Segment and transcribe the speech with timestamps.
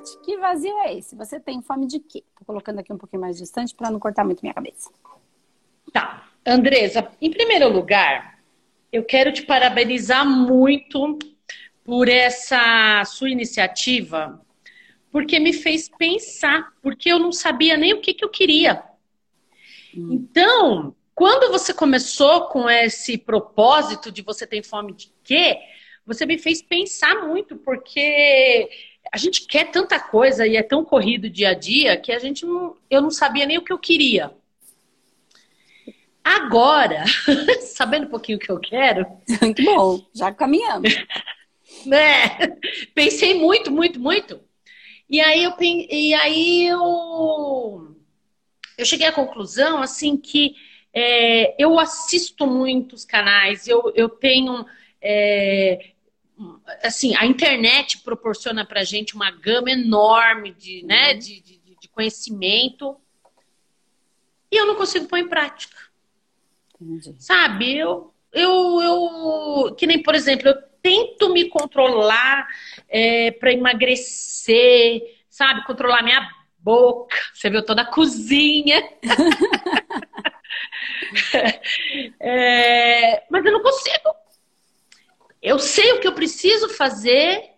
[0.00, 1.14] Tati, que vazio é esse?
[1.14, 2.24] Você tem fome de quê?
[2.38, 4.90] Tô colocando aqui um pouquinho mais distante para não cortar muito minha cabeça.
[5.92, 6.26] Tá.
[6.44, 8.38] Andresa, em primeiro lugar,
[8.90, 11.18] eu quero te parabenizar muito
[11.84, 14.40] por essa sua iniciativa,
[15.12, 18.82] porque me fez pensar, porque eu não sabia nem o que, que eu queria.
[19.94, 20.08] Hum.
[20.12, 25.58] Então, quando você começou com esse propósito de você ter fome de quê,
[26.06, 28.70] você me fez pensar muito, porque
[29.12, 32.46] a gente quer tanta coisa e é tão corrido dia a dia que a gente
[32.46, 34.32] não, eu não sabia nem o que eu queria.
[36.22, 37.04] Agora,
[37.60, 39.06] sabendo um pouquinho o que eu quero.
[39.42, 40.94] Muito bom, já caminhamos.
[41.86, 42.56] né?
[42.94, 44.40] Pensei muito, muito, muito.
[45.08, 47.96] E aí eu e aí eu,
[48.78, 50.54] eu cheguei à conclusão assim que
[50.92, 54.66] é, eu assisto muitos canais, eu, eu tenho
[55.00, 55.92] é,
[56.82, 61.18] assim, a internet proporciona pra gente uma gama enorme de, né, uhum.
[61.18, 62.96] de, de, de conhecimento
[64.50, 65.76] e eu não consigo pôr em prática.
[66.80, 67.14] Entendi.
[67.18, 72.48] Sabe, eu, eu, eu, que nem, por exemplo, eu tento me controlar
[72.88, 77.16] é, para emagrecer, sabe, controlar minha boca.
[77.34, 78.82] Você viu toda a cozinha.
[82.20, 84.10] é, mas eu não consigo.
[85.42, 87.52] Eu sei o que eu preciso fazer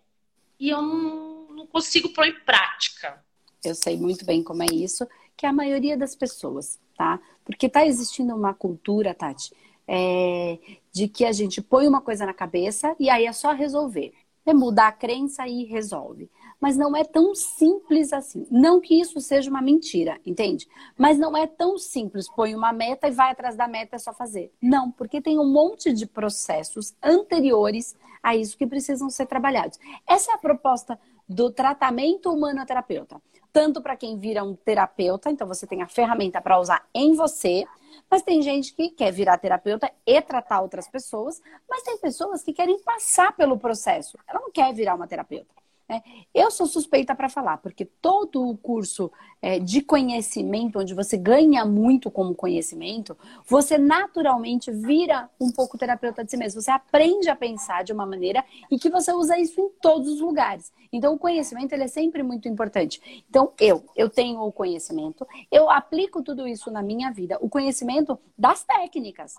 [0.58, 3.22] e eu não, não consigo pôr em prática.
[3.64, 7.20] Eu sei muito bem como é isso, que é a maioria das pessoas, tá?
[7.44, 9.52] Porque está existindo uma cultura, Tati,
[9.86, 10.58] é,
[10.92, 14.12] de que a gente põe uma coisa na cabeça e aí é só resolver.
[14.46, 16.30] É mudar a crença e resolve.
[16.62, 18.46] Mas não é tão simples assim.
[18.48, 20.68] Não que isso seja uma mentira, entende?
[20.96, 22.30] Mas não é tão simples.
[22.30, 24.52] Põe uma meta e vai atrás da meta, é só fazer.
[24.62, 29.77] Não, porque tem um monte de processos anteriores a isso que precisam ser trabalhados.
[30.08, 30.96] Essa é a proposta
[31.28, 33.20] do tratamento humano-terapeuta
[33.52, 37.67] tanto para quem vira um terapeuta, então você tem a ferramenta para usar em você,
[38.11, 42.55] mas tem gente que quer virar terapeuta e tratar outras pessoas, mas tem pessoas que
[42.55, 44.18] querem passar pelo processo.
[44.27, 45.61] Ela não quer virar uma terapeuta.
[45.89, 46.03] Né?
[46.35, 49.11] Eu sou suspeita para falar, porque todo o curso
[49.41, 53.17] é, de conhecimento, onde você ganha muito como conhecimento,
[53.47, 56.61] você naturalmente vira um pouco terapeuta de si mesmo.
[56.61, 60.20] Você aprende a pensar de uma maneira e que você usa isso em todos os
[60.20, 60.73] lugares.
[60.93, 63.25] Então, o conhecimento ele é sempre muito importante.
[63.29, 68.19] Então, eu, eu tenho o conhecimento, eu aplico tudo isso na minha vida, o conhecimento
[68.37, 69.35] das técnicas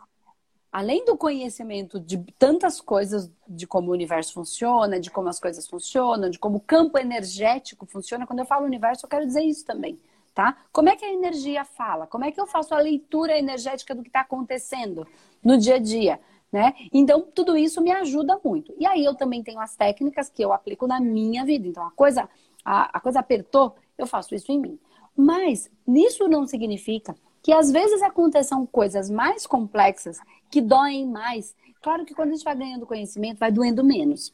[0.74, 5.68] além do conhecimento de tantas coisas de como o universo funciona, de como as coisas
[5.68, 9.64] funcionam, de como o campo energético funciona, quando eu falo universo, eu quero dizer isso
[9.64, 10.00] também,
[10.34, 10.58] tá?
[10.72, 12.08] Como é que a energia fala?
[12.08, 15.08] Como é que eu faço a leitura energética do que está acontecendo
[15.44, 16.20] no dia a dia?
[16.52, 16.74] Né?
[16.92, 18.74] Então, tudo isso me ajuda muito.
[18.78, 21.68] E aí eu também tenho as técnicas que eu aplico na minha vida.
[21.68, 22.28] Então, a coisa,
[22.66, 24.80] a, a coisa apertou, eu faço isso em mim.
[25.16, 30.18] Mas isso não significa que às vezes aconteçam coisas mais complexas
[30.50, 31.54] que doem mais.
[31.82, 34.34] Claro que quando a gente vai ganhando conhecimento, vai doendo menos.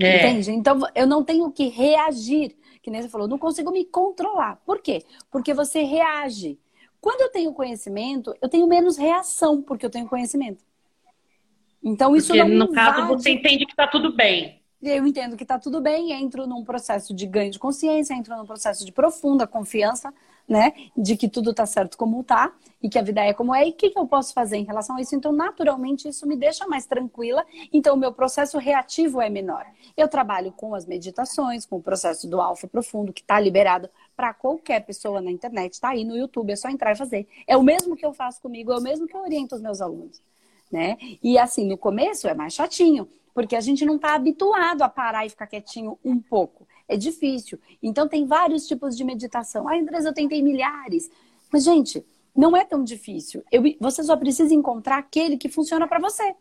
[0.00, 0.18] É.
[0.18, 0.52] Entende?
[0.52, 4.60] Então eu não tenho que reagir, que nem você falou, não consigo me controlar.
[4.64, 5.02] Por quê?
[5.30, 6.58] Porque você reage.
[7.00, 10.64] Quando eu tenho conhecimento, eu tenho menos reação, porque eu tenho conhecimento.
[11.82, 12.96] Então isso porque, não no invade...
[12.96, 16.62] caso você entende que está tudo bem eu entendo que está tudo bem, entro num
[16.62, 20.12] processo de ganho de consciência, entro num processo de profunda confiança
[20.48, 20.72] né?
[20.96, 23.70] De que tudo tá certo como tá e que a vida é como é e
[23.70, 25.16] o que, que eu posso fazer em relação a isso.
[25.16, 27.44] Então, naturalmente, isso me deixa mais tranquila.
[27.72, 29.64] Então, o meu processo reativo é menor.
[29.96, 34.34] Eu trabalho com as meditações, com o processo do alfa profundo, que está liberado para
[34.34, 37.26] qualquer pessoa na internet, está aí no YouTube, é só entrar e fazer.
[37.46, 39.80] É o mesmo que eu faço comigo, é o mesmo que eu oriento os meus
[39.80, 40.20] alunos.
[40.70, 40.98] Né?
[41.22, 45.24] E assim, no começo é mais chatinho, porque a gente não está habituado a parar
[45.24, 46.66] e ficar quietinho um pouco.
[46.88, 47.58] É difícil.
[47.82, 49.68] Então, tem vários tipos de meditação.
[49.68, 51.10] Ah, Andresa, eu tentei milhares.
[51.50, 52.04] Mas, gente,
[52.36, 53.42] não é tão difícil.
[53.50, 56.34] Eu, você só precisa encontrar aquele que funciona para você.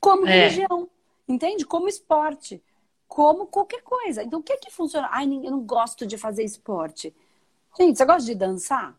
[0.00, 0.48] Como é.
[0.48, 0.88] religião,
[1.28, 1.66] entende?
[1.66, 2.62] Como esporte,
[3.08, 4.22] como qualquer coisa.
[4.22, 5.08] Então, o que é que funciona?
[5.10, 7.14] Ai, eu não gosto de fazer esporte.
[7.78, 8.96] Gente, você gosta de dançar?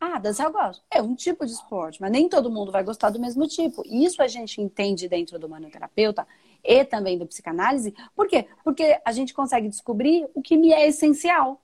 [0.00, 0.82] Ah, dançar eu gosto.
[0.90, 3.82] É um tipo de esporte, mas nem todo mundo vai gostar do mesmo tipo.
[3.86, 6.26] E isso a gente entende dentro do manoterapeuta
[6.66, 7.94] e também do psicanálise.
[8.14, 8.46] Por quê?
[8.64, 11.62] Porque a gente consegue descobrir o que me é essencial.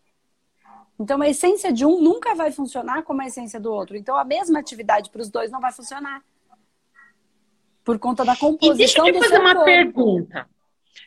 [0.99, 3.96] Então, a essência de um nunca vai funcionar como a essência do outro.
[3.96, 6.22] Então, a mesma atividade para os dois não vai funcionar.
[7.82, 8.75] Por conta da composição.
[8.75, 9.64] E deixa eu te fazer uma corpo.
[9.64, 10.49] pergunta.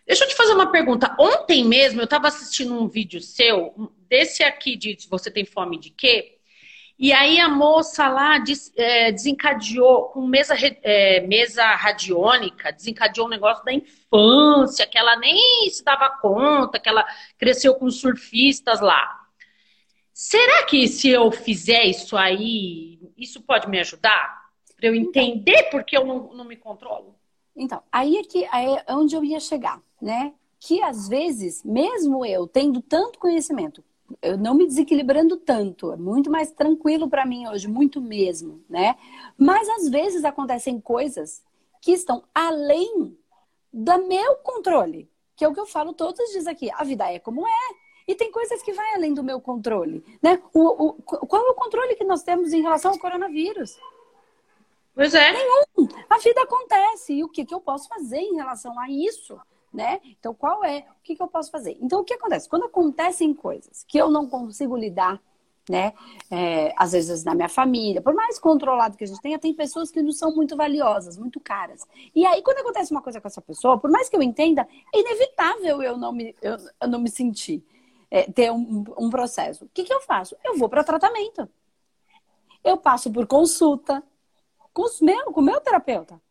[0.06, 1.16] Deixa eu te fazer uma pergunta.
[1.20, 5.90] Ontem mesmo eu estava assistindo um vídeo seu, desse aqui de Você Tem Fome de
[5.90, 6.35] Quê?
[6.98, 8.42] E aí a moça lá
[8.78, 15.70] é, desencadeou com mesa, é, mesa radiônica, desencadeou um negócio da infância, que ela nem
[15.70, 17.06] se dava conta, que ela
[17.38, 19.26] cresceu com surfistas lá.
[20.14, 24.46] Será que se eu fizer isso aí, isso pode me ajudar?
[24.78, 25.22] Para eu então.
[25.22, 27.16] entender porque eu não, não me controlo?
[27.54, 30.34] Então, aí é que aí é onde eu ia chegar, né?
[30.62, 33.84] Que às vezes, mesmo eu tendo tanto conhecimento,
[34.22, 38.96] eu não me desequilibrando tanto, é muito mais tranquilo para mim hoje, muito mesmo, né?
[39.38, 41.44] Mas às vezes acontecem coisas
[41.82, 43.18] que estão além
[43.72, 46.70] do meu controle, que é o que eu falo todos os dias aqui.
[46.72, 47.86] A vida é como é.
[48.08, 50.42] E tem coisas que vai além do meu controle, né?
[50.54, 53.80] O, o, qual é o controle que nós temos em relação ao coronavírus?
[54.94, 55.32] Pois é.
[55.32, 55.90] Nenhum.
[56.10, 57.14] A vida acontece.
[57.14, 59.40] E o que, que eu posso fazer em relação a isso?
[59.76, 60.00] Né?
[60.18, 60.80] Então, qual é?
[60.80, 61.78] O que, que eu posso fazer?
[61.82, 62.48] Então, o que acontece?
[62.48, 65.22] Quando acontecem coisas que eu não consigo lidar,
[65.70, 65.94] né?
[66.32, 69.92] É, às vezes na minha família, por mais controlado que a gente tenha, tem pessoas
[69.92, 71.86] que não são muito valiosas, muito caras.
[72.16, 75.00] E aí, quando acontece uma coisa com essa pessoa, por mais que eu entenda, é
[75.00, 77.66] inevitável eu não me, eu, eu não me sentir,
[78.10, 79.66] é, ter um, um processo.
[79.66, 80.38] O que, que eu faço?
[80.44, 81.50] Eu vou para tratamento.
[82.64, 84.04] Eu passo por consulta
[84.74, 86.22] com, os meu, com o meu terapeuta.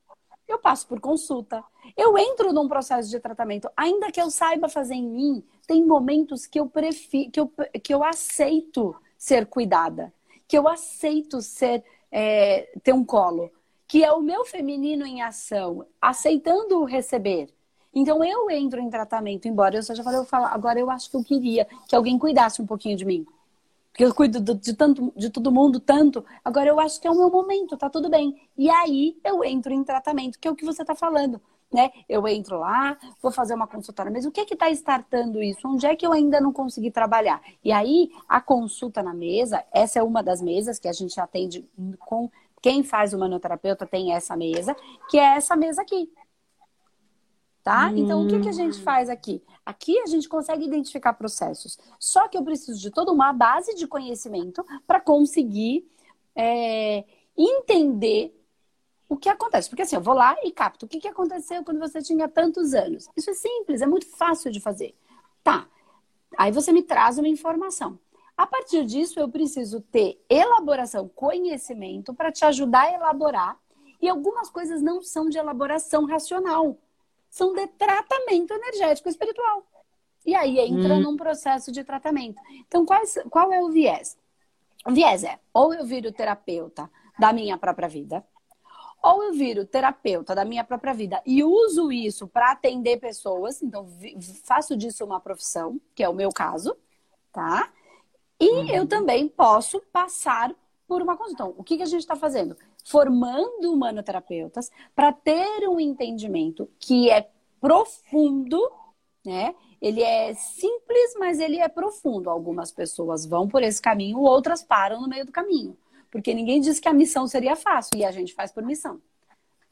[0.55, 1.65] Eu passo por consulta.
[1.97, 3.69] Eu entro num processo de tratamento.
[3.77, 7.53] Ainda que eu saiba fazer em mim, tem momentos que eu prefiro, que eu,
[7.83, 10.15] que eu aceito ser cuidada,
[10.47, 13.51] que eu aceito ser é, ter um colo,
[13.89, 17.49] que é o meu feminino em ação, aceitando receber.
[17.93, 21.17] Então eu entro em tratamento, embora eu seja falei, eu falo, agora eu acho que
[21.17, 23.27] eu queria que alguém cuidasse um pouquinho de mim
[23.95, 27.15] porque eu cuido de, tanto, de todo mundo tanto, agora eu acho que é o
[27.15, 28.35] meu momento, tá tudo bem.
[28.59, 31.41] E aí eu entro em tratamento, que é o que você está falando.
[31.73, 31.93] Né?
[32.09, 35.61] Eu entro lá, vou fazer uma consultória, mas o que é que está startando isso?
[35.65, 37.41] Onde é que eu ainda não consegui trabalhar?
[37.63, 41.65] E aí, a consulta na mesa, essa é uma das mesas que a gente atende
[42.01, 42.29] com
[42.61, 44.75] quem faz o manoterapeuta tem essa mesa,
[45.09, 46.11] que é essa mesa aqui.
[47.65, 47.89] Tá?
[47.89, 47.97] Hum.
[47.97, 48.83] Então, o que, que a gente hum.
[48.83, 49.43] faz aqui?
[49.65, 51.79] Aqui a gente consegue identificar processos.
[51.99, 55.91] Só que eu preciso de toda uma base de conhecimento para conseguir
[56.37, 58.39] é, entender
[59.09, 59.71] o que acontece.
[59.71, 62.75] Porque assim, eu vou lá e capto o que, que aconteceu quando você tinha tantos
[62.75, 63.09] anos.
[63.17, 64.95] Isso é simples, é muito fácil de fazer.
[65.43, 65.67] Tá.
[66.37, 67.99] Aí você me traz uma informação.
[68.37, 73.59] A partir disso, eu preciso ter elaboração, conhecimento para te ajudar a elaborar.
[74.03, 76.77] E algumas coisas não são de elaboração racional
[77.35, 79.67] são de tratamento energético espiritual.
[80.25, 81.01] E aí entra hum.
[81.01, 82.41] num processo de tratamento.
[82.69, 84.17] Então, qual, qual é o viés?
[84.87, 86.89] O viés é ou eu viro terapeuta
[87.19, 88.25] da minha própria vida,
[89.03, 93.85] ou eu viro terapeuta da minha própria vida e uso isso para atender pessoas, então
[94.45, 96.77] faço disso uma profissão, que é o meu caso,
[97.33, 97.69] tá?
[98.39, 98.69] E uhum.
[98.69, 100.55] eu também posso passar
[100.87, 101.43] por uma consulta.
[101.43, 102.57] Então, o que, que a gente está fazendo?
[102.85, 107.29] Formando humanoterapeutas para ter um entendimento que é
[107.61, 108.61] profundo,
[109.25, 109.55] né?
[109.81, 112.31] Ele é simples, mas ele é profundo.
[112.31, 115.77] Algumas pessoas vão por esse caminho, outras param no meio do caminho.
[116.11, 119.01] Porque ninguém diz que a missão seria fácil e a gente faz por missão.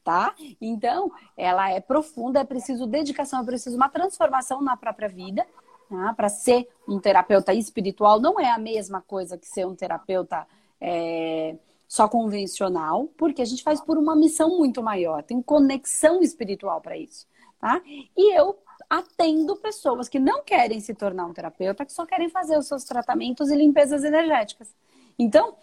[0.03, 0.35] Tá?
[0.59, 5.47] Então, ela é profunda, é preciso dedicação, é preciso uma transformação na própria vida.
[5.89, 6.13] Tá?
[6.13, 10.45] Para ser um terapeuta espiritual, não é a mesma coisa que ser um terapeuta.
[10.81, 11.55] É
[11.93, 16.97] só convencional, porque a gente faz por uma missão muito maior, tem conexão espiritual para
[16.97, 17.27] isso,
[17.59, 17.79] tá?
[18.17, 18.57] E eu
[18.89, 22.83] atendo pessoas que não querem se tornar um terapeuta, que só querem fazer os seus
[22.83, 24.75] tratamentos e limpezas energéticas.
[25.19, 25.55] Então,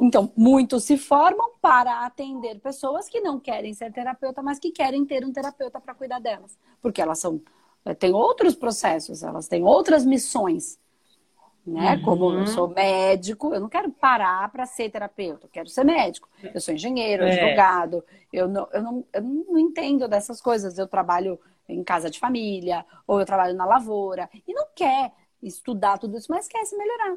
[0.00, 5.06] então muitos se formam para atender pessoas que não querem ser terapeuta, mas que querem
[5.06, 7.40] ter um terapeuta para cuidar delas, porque elas são
[7.84, 10.76] eh, têm outros processos, elas têm outras missões
[11.66, 11.96] né?
[11.96, 12.02] Uhum.
[12.02, 16.28] Como eu sou médico, eu não quero parar para ser terapeuta, eu quero ser médico.
[16.54, 17.32] Eu sou engenheiro, é.
[17.32, 20.78] advogado, eu não, eu, não, eu não entendo dessas coisas.
[20.78, 25.98] Eu trabalho em casa de família, ou eu trabalho na lavoura, e não quer estudar
[25.98, 27.16] tudo isso, mas quer se melhorar.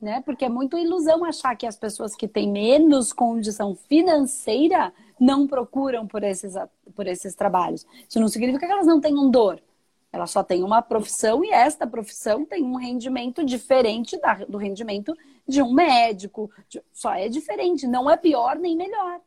[0.00, 0.22] Né?
[0.24, 6.06] Porque é muito ilusão achar que as pessoas que têm menos condição financeira não procuram
[6.06, 6.54] por esses,
[6.94, 7.84] por esses trabalhos.
[8.08, 9.60] Isso não significa que elas não tenham dor.
[10.12, 15.14] Ela só tem uma profissão e esta profissão tem um rendimento diferente da, do rendimento
[15.46, 16.50] de um médico.
[16.68, 19.20] De, só é diferente, não é pior nem melhor.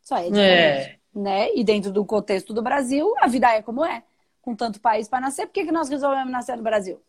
[0.00, 0.38] Só é diferente.
[0.38, 0.98] É.
[1.14, 1.54] Né?
[1.54, 4.02] E dentro do contexto do Brasil, a vida é como é.
[4.40, 7.00] Com tanto país para nascer, por que, que nós resolvemos nascer no Brasil?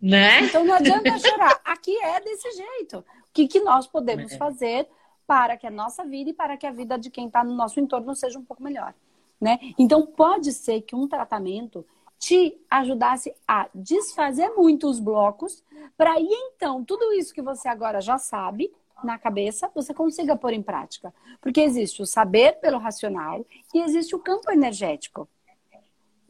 [0.00, 0.40] Né?
[0.42, 1.60] Então não adianta chorar.
[1.64, 2.98] Aqui é desse jeito.
[2.98, 4.36] O que, que nós podemos é.
[4.36, 4.88] fazer
[5.26, 7.80] para que a nossa vida e para que a vida de quem está no nosso
[7.80, 8.94] entorno seja um pouco melhor?
[9.40, 9.58] Né?
[9.78, 11.84] Então pode ser que um tratamento
[12.24, 15.62] te ajudasse a desfazer muito os blocos,
[15.94, 20.54] para aí então tudo isso que você agora já sabe na cabeça, você consiga pôr
[20.54, 21.12] em prática.
[21.38, 25.28] Porque existe o saber pelo racional e existe o campo energético.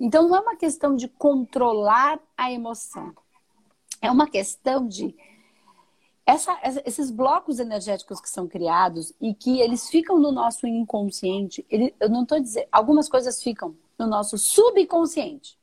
[0.01, 3.15] Então não é uma questão de controlar a emoção.
[4.03, 5.15] É uma questão de
[6.27, 11.95] essa, esses blocos energéticos que são criados e que eles ficam no nosso inconsciente, ele,
[12.01, 15.57] eu não estou dizendo, algumas coisas ficam no nosso subconsciente,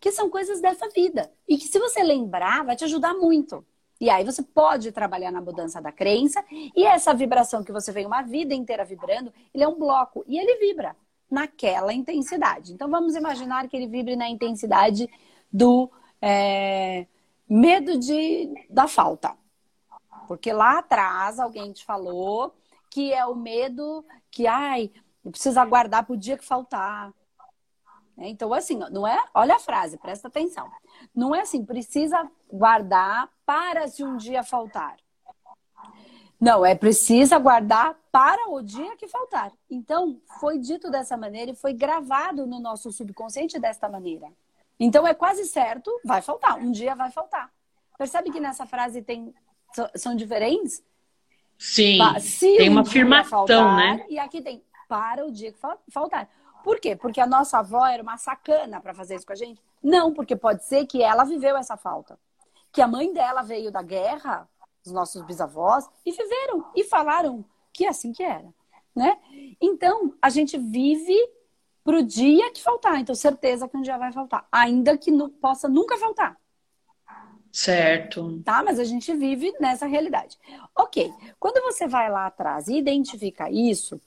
[0.00, 3.64] que são coisas dessa vida e que se você lembrar vai te ajudar muito.
[4.00, 8.06] E aí você pode trabalhar na mudança da crença e essa vibração que você vem
[8.06, 10.96] uma vida inteira vibrando, ele é um bloco e ele vibra
[11.30, 12.72] naquela intensidade.
[12.72, 15.06] Então vamos imaginar que ele vibre na intensidade
[15.52, 15.90] do
[16.20, 17.06] é,
[17.46, 19.36] medo de, da falta.
[20.26, 22.54] Porque lá atrás alguém te falou
[22.90, 24.90] que é o medo que, ai,
[25.30, 27.12] precisa guardar para o dia que faltar.
[28.20, 29.24] É, então, assim, não é.
[29.34, 30.70] Olha a frase, presta atenção.
[31.14, 34.96] Não é assim, precisa guardar para se um dia faltar.
[36.38, 39.52] Não, é precisa guardar para o dia que faltar.
[39.70, 44.28] Então, foi dito dessa maneira e foi gravado no nosso subconsciente desta maneira.
[44.78, 46.58] Então é quase certo, vai faltar.
[46.58, 47.50] Um dia vai faltar.
[47.98, 49.34] Percebe que nessa frase tem
[49.94, 50.82] são diferentes?
[51.58, 51.98] Sim.
[52.18, 53.46] Se tem um uma afirmação,
[53.76, 54.06] né?
[54.08, 55.58] E aqui tem para o dia que
[55.90, 56.28] faltar.
[56.62, 56.94] Por quê?
[56.96, 59.62] Porque a nossa avó era uma sacana para fazer isso com a gente?
[59.82, 62.18] Não, porque pode ser que ela viveu essa falta.
[62.72, 64.48] Que a mãe dela veio da guerra,
[64.84, 68.52] os nossos bisavós, e viveram e falaram que é assim que era,
[68.94, 69.18] né?
[69.60, 71.16] Então, a gente vive
[71.82, 73.00] para o dia que faltar.
[73.00, 74.46] Então, certeza que um dia vai faltar.
[74.52, 76.36] Ainda que não possa nunca faltar.
[77.52, 78.40] Certo.
[78.44, 78.62] Tá?
[78.62, 80.38] Mas a gente vive nessa realidade.
[80.76, 81.12] Ok.
[81.38, 84.00] Quando você vai lá atrás e identifica isso,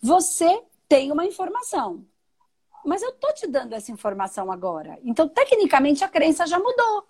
[0.00, 0.62] você
[0.92, 2.04] tem uma informação.
[2.84, 4.98] Mas eu tô te dando essa informação agora.
[5.02, 7.06] Então, tecnicamente, a crença já mudou.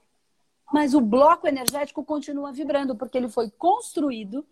[0.73, 4.47] Mas o bloco energético continua vibrando, porque ele foi construído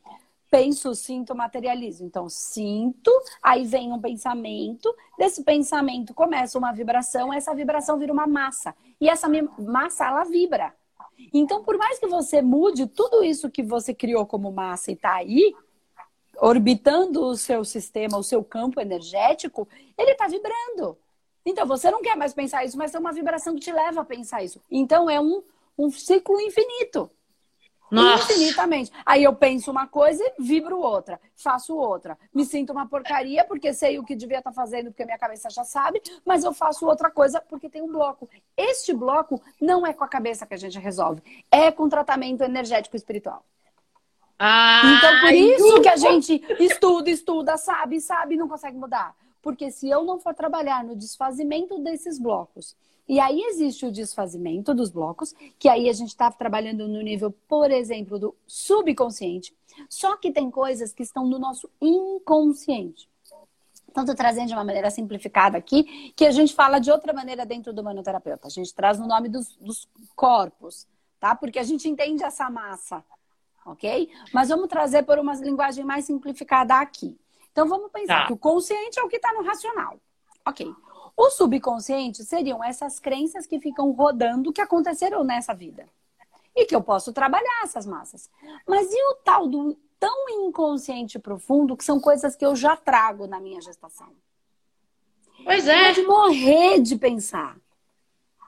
[0.51, 2.05] penso, sinto, materializo.
[2.05, 3.09] Então, sinto,
[3.41, 8.75] aí vem um pensamento, desse pensamento começa uma vibração, essa vibração vira uma massa.
[9.01, 9.29] E essa
[9.61, 10.75] massa, ela vibra.
[11.33, 15.15] Então, por mais que você mude tudo isso que você criou como massa e está
[15.15, 15.55] aí,
[16.41, 20.97] orbitando o seu sistema, o seu campo energético, ele está vibrando.
[21.45, 24.05] Então, você não quer mais pensar isso, mas tem uma vibração que te leva a
[24.05, 24.61] pensar isso.
[24.71, 25.43] Então, é um,
[25.79, 27.11] um ciclo infinito.
[27.91, 28.33] Nossa.
[28.33, 28.93] Infinitamente.
[29.05, 32.17] Aí eu penso uma coisa e vibro outra, faço outra.
[32.33, 35.51] Me sinto uma porcaria porque sei o que devia estar tá fazendo, porque minha cabeça
[35.51, 38.29] já sabe, mas eu faço outra coisa porque tem um bloco.
[38.57, 41.21] Este bloco não é com a cabeça que a gente resolve,
[41.51, 43.45] é com tratamento energético espiritual.
[44.43, 49.15] Ah, então, por isso que a gente estuda, estuda, sabe, sabe não consegue mudar.
[49.43, 52.75] Porque se eu não for trabalhar no desfazimento desses blocos,
[53.07, 57.31] e aí existe o desfazimento dos blocos, que aí a gente está trabalhando no nível,
[57.47, 59.55] por exemplo, do subconsciente.
[59.91, 63.11] Só que tem coisas que estão no nosso inconsciente.
[63.91, 67.45] Então, estou trazendo de uma maneira simplificada aqui, que a gente fala de outra maneira
[67.45, 68.47] dentro do manoterapeuta.
[68.47, 70.87] A gente traz no nome dos, dos corpos,
[71.19, 71.35] tá?
[71.35, 73.05] Porque a gente entende essa massa,
[73.65, 74.11] ok?
[74.33, 77.19] Mas vamos trazer por uma linguagem mais simplificada aqui.
[77.53, 78.27] Então, vamos pensar tá.
[78.27, 79.99] que o consciente é o que está no racional.
[80.47, 80.73] Ok.
[81.17, 85.87] O subconsciente seriam essas crenças que ficam rodando que aconteceram nessa vida.
[86.55, 88.31] E que eu posso trabalhar essas massas.
[88.67, 93.27] Mas e o tal do tão inconsciente profundo, que são coisas que eu já trago
[93.27, 94.09] na minha gestação?
[95.45, 95.89] Pois é.
[95.89, 97.57] Pode morrer de pensar.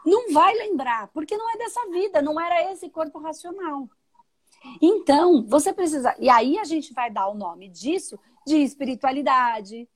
[0.04, 3.88] Não vai lembrar, porque não é dessa vida, não era esse corpo racional.
[4.80, 6.14] Então, você precisa.
[6.18, 9.88] E aí a gente vai dar o nome disso de espiritualidade,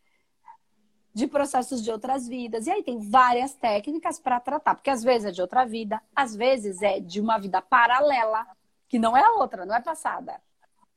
[1.16, 2.66] de processos de outras vidas.
[2.66, 6.36] E aí tem várias técnicas para tratar, porque às vezes é de outra vida, às
[6.36, 8.46] vezes é de uma vida paralela,
[8.88, 10.40] que não é a outra, não é passada.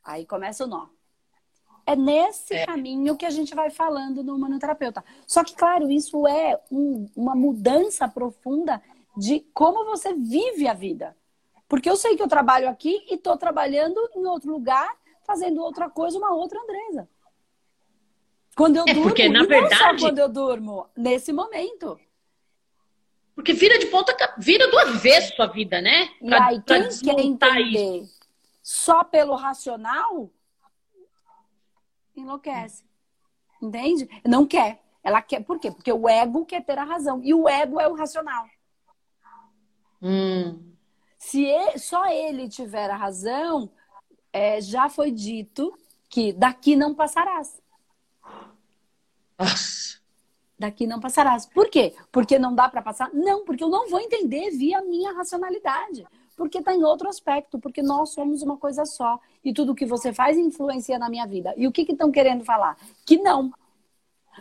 [0.03, 0.87] Aí começa o nó.
[1.85, 2.65] É nesse é.
[2.65, 5.03] caminho que a gente vai falando no manoterapeuta.
[5.25, 8.81] Só que, claro, isso é um, uma mudança profunda
[9.17, 11.15] de como você vive a vida.
[11.69, 14.91] Porque eu sei que eu trabalho aqui e estou trabalhando em outro lugar,
[15.23, 17.07] fazendo outra coisa, uma outra Andresa.
[18.57, 21.97] Quando eu é durmo, porque, na verdade, quando eu durmo, nesse momento.
[23.35, 26.09] Porque vira de ponta, vira do avesso a vida, né?
[26.19, 28.19] Pra, e aí, quem quer entender isso.
[28.63, 30.29] só pelo racional,
[32.15, 32.83] enlouquece.
[33.61, 34.09] Entende?
[34.25, 34.81] Não quer.
[35.03, 35.43] Ela quer.
[35.43, 35.69] Por quê?
[35.69, 37.21] Porque o ego quer ter a razão.
[37.23, 38.47] E o ego é o racional.
[40.01, 40.68] Hum.
[41.19, 43.69] Se ele, só ele tiver a razão,
[44.31, 47.61] é, já foi dito que daqui não passarás.
[49.37, 49.99] Nossa.
[50.57, 51.45] daqui não passarás.
[51.45, 51.93] Por quê?
[52.11, 53.09] Porque não dá para passar?
[53.13, 56.05] Não, porque eu não vou entender via minha racionalidade.
[56.35, 59.19] Porque está em outro aspecto, porque nós somos uma coisa só.
[59.43, 61.53] E tudo que você faz influencia na minha vida.
[61.57, 62.77] E o que estão que querendo falar?
[63.05, 63.51] Que não.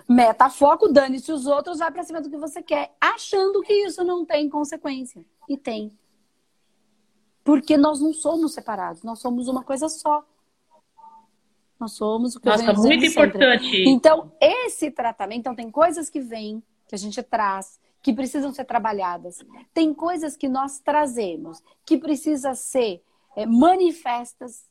[0.09, 4.05] Meta foco, dane-se os outros, vai para cima do que você quer, achando que isso
[4.05, 5.25] não tem consequência.
[5.49, 5.91] E tem.
[7.49, 10.23] Porque nós não somos separados, nós somos uma coisa só.
[11.81, 13.65] Nós somos o que Nossa, eu muito importante.
[13.65, 13.89] Sempre.
[13.89, 18.67] Então, esse tratamento, então tem coisas que vêm, que a gente traz, que precisam ser
[18.67, 19.43] trabalhadas.
[19.73, 23.03] Tem coisas que nós trazemos, que precisam ser
[23.35, 24.67] é, manifestas.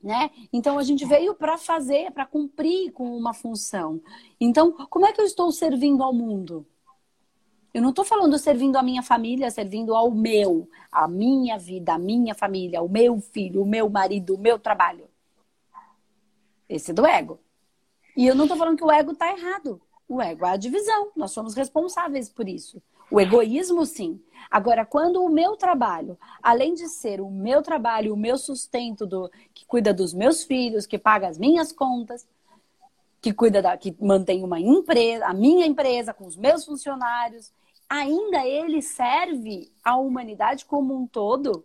[0.00, 0.30] Né?
[0.52, 4.00] Então a gente veio para fazer, para cumprir com uma função.
[4.40, 6.64] Então, como é que eu estou servindo ao mundo?
[7.72, 11.98] Eu não estou falando servindo a minha família, servindo ao meu, a minha vida, a
[11.98, 15.08] minha família, o meu filho, o meu marido, o meu trabalho.
[16.68, 17.38] Esse é do ego.
[18.16, 19.80] E eu não estou falando que o ego está errado.
[20.08, 21.10] O ego é a divisão.
[21.14, 22.82] Nós somos responsáveis por isso.
[23.10, 24.20] O egoísmo, sim.
[24.50, 29.30] Agora, quando o meu trabalho, além de ser o meu trabalho, o meu sustento, do,
[29.52, 32.26] que cuida dos meus filhos, que paga as minhas contas,
[33.20, 37.52] que cuida da, que mantém uma empresa, a minha empresa com os meus funcionários,
[37.90, 41.64] ainda ele serve à humanidade como um todo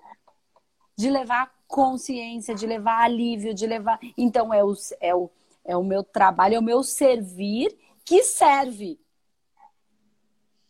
[0.97, 3.99] de levar consciência, de levar alívio, de levar.
[4.17, 5.29] Então, é o, é o,
[5.63, 8.99] é o meu trabalho, é o meu servir que serve.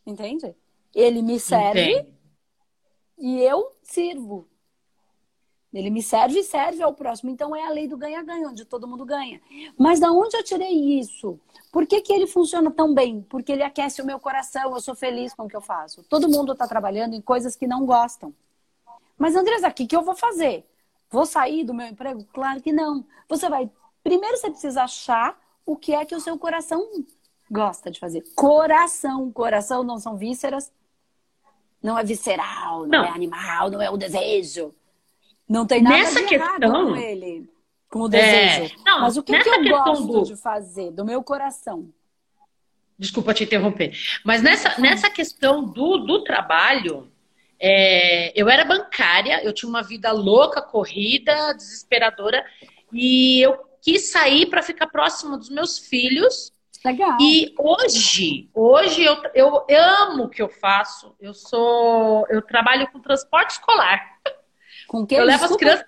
[0.05, 0.53] Entende?
[0.93, 2.13] Ele me serve Entendi.
[3.17, 4.47] e eu sirvo.
[5.77, 7.29] Ele me serve e serve ao próximo.
[7.29, 9.41] Então é a lei do ganha-ganha, onde todo mundo ganha.
[9.77, 11.39] Mas da onde eu tirei isso?
[11.71, 13.21] Por que, que ele funciona tão bem?
[13.29, 16.03] Porque ele aquece o meu coração, eu sou feliz com o que eu faço.
[16.03, 18.33] Todo mundo está trabalhando em coisas que não gostam.
[19.17, 20.65] Mas, Andresa, o que, que eu vou fazer?
[21.09, 22.25] Vou sair do meu emprego?
[22.33, 23.05] Claro que não.
[23.27, 23.69] Você vai.
[24.03, 26.87] Primeiro você precisa achar o que é que o seu coração
[27.51, 28.23] gosta de fazer.
[28.35, 29.31] Coração.
[29.31, 30.71] Coração não são vísceras.
[31.81, 33.05] Não é visceral, não, não.
[33.05, 34.73] é animal, não é o desejo.
[35.47, 36.87] Não tem nada Nessa de questão...
[36.87, 37.49] com ele,
[37.89, 38.73] com o desejo.
[38.73, 38.83] É...
[38.85, 40.23] Não, Mas o que, que eu gosto do...
[40.23, 41.89] de fazer do meu coração?
[42.97, 43.93] Desculpa te interromper.
[44.23, 47.11] Mas nessa, nessa questão do, do trabalho,
[47.59, 52.45] é, eu era bancária, eu tinha uma vida louca, corrida, desesperadora,
[52.91, 56.51] e eu quis sair para ficar próximo dos meus filhos.
[56.83, 57.17] Legal.
[57.19, 61.15] E hoje, hoje eu, eu amo o que eu faço.
[61.19, 64.14] Eu sou, eu trabalho com transporte escolar.
[64.87, 65.15] Com que?
[65.15, 65.85] Eu levo as crianças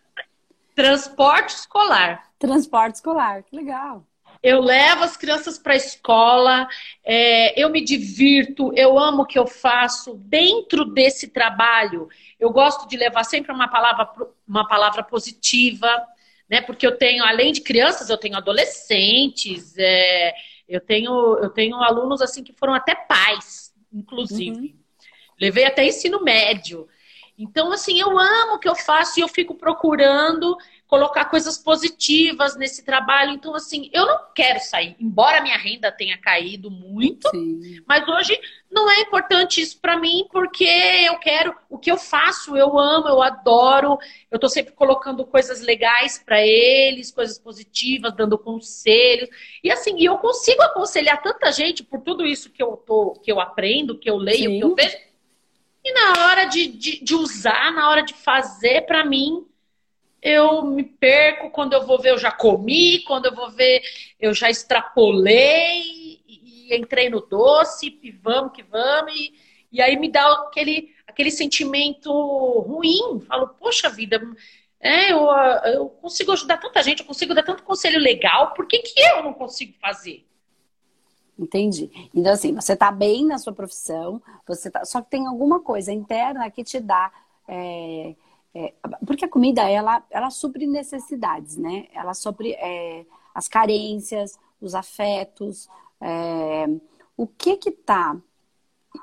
[0.77, 2.23] transporte escolar.
[2.37, 4.05] Transporte escolar, que legal.
[4.43, 6.67] Eu levo as crianças para a escola,
[7.03, 10.13] é, eu me divirto, eu amo o que eu faço.
[10.13, 12.07] Dentro desse trabalho,
[12.39, 14.07] eu gosto de levar sempre uma palavra,
[14.47, 16.05] uma palavra positiva,
[16.47, 16.61] né?
[16.61, 20.35] Porque eu tenho, além de crianças, eu tenho adolescentes, é,
[20.69, 24.59] eu tenho, eu tenho alunos assim que foram até pais, inclusive.
[24.59, 24.75] Uhum.
[25.41, 26.87] Levei até ensino médio.
[27.37, 32.55] Então, assim, eu amo o que eu faço e eu fico procurando colocar coisas positivas
[32.55, 33.31] nesse trabalho.
[33.31, 37.81] Então, assim, eu não quero sair, embora minha renda tenha caído muito, Sim.
[37.85, 38.39] mas hoje
[38.71, 43.07] não é importante isso para mim, porque eu quero o que eu faço, eu amo,
[43.07, 43.97] eu adoro.
[44.31, 49.29] Eu tô sempre colocando coisas legais para eles, coisas positivas, dando conselhos.
[49.63, 53.39] E assim, eu consigo aconselhar tanta gente por tudo isso que eu tô, que eu
[53.39, 54.57] aprendo, que eu leio, Sim.
[54.57, 55.06] que eu vejo.
[55.87, 59.47] E na hora de, de, de usar, na hora de fazer, para mim,
[60.21, 61.49] eu me perco.
[61.49, 63.03] Quando eu vou ver, eu já comi.
[63.03, 63.81] Quando eu vou ver,
[64.19, 65.79] eu já extrapolei
[66.27, 67.97] e, e entrei no doce.
[68.03, 69.13] E vamos que vamos.
[69.15, 69.33] E,
[69.71, 73.21] e aí me dá aquele, aquele sentimento ruim.
[73.25, 74.21] Falo, poxa vida,
[74.81, 75.25] é, eu,
[75.73, 79.23] eu consigo ajudar tanta gente, eu consigo dar tanto conselho legal, por que, que eu
[79.23, 80.27] não consigo fazer?
[81.37, 82.09] Entendi.
[82.13, 84.83] Então, assim, você está bem na sua profissão, você tá...
[84.85, 87.11] só que tem alguma coisa interna que te dá.
[87.47, 88.15] É,
[88.55, 88.73] é,
[89.05, 91.87] porque a comida, ela, ela supre necessidades, né?
[91.93, 95.69] Ela supre é, as carências, os afetos,
[96.01, 96.65] é,
[97.15, 98.17] o que que tá.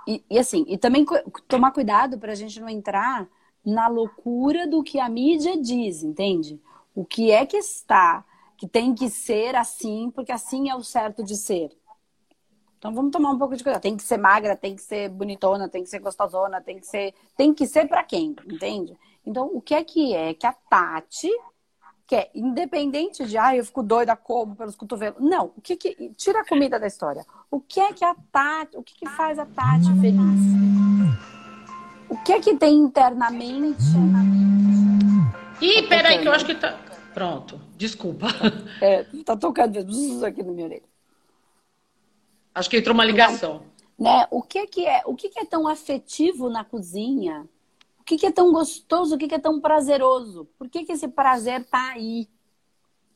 [0.09, 1.07] E, e assim, e também
[1.47, 3.29] tomar cuidado para a gente não entrar
[3.65, 6.61] na loucura do que a mídia diz, entende?
[6.95, 8.25] O que é que está,
[8.57, 11.71] que tem que ser assim, porque assim é o certo de ser.
[12.85, 13.81] Então vamos tomar um pouco de cuidado.
[13.81, 17.15] Tem que ser magra, tem que ser bonitona, tem que ser gostosona, tem que ser.
[17.35, 18.95] Tem que ser para quem, entende?
[19.25, 21.31] Então, o que é que é que a Tati,
[22.07, 25.19] que é independente de, ah, eu fico doida, como pelos cotovelos.
[25.19, 26.13] Não, o que que.
[26.15, 27.25] Tira a comida da história.
[27.51, 28.77] O que é que a Tati.
[28.77, 30.41] O que, que faz a Tati feliz?
[32.11, 33.83] O que é que tem internamente?
[35.63, 36.79] Ih, peraí, que eu acho que tá.
[37.15, 38.27] Pronto, desculpa.
[38.83, 39.79] É, tá tocando
[40.27, 40.94] aqui no meu orelha.
[42.55, 43.63] Acho que entrou uma ligação.
[43.99, 44.27] Né?
[44.31, 45.03] O que, que é?
[45.07, 47.49] O que, que é tão afetivo na cozinha?
[47.99, 49.15] O que, que é tão gostoso?
[49.15, 50.45] O que, que é tão prazeroso?
[50.59, 52.29] Por que, que esse prazer tá aí?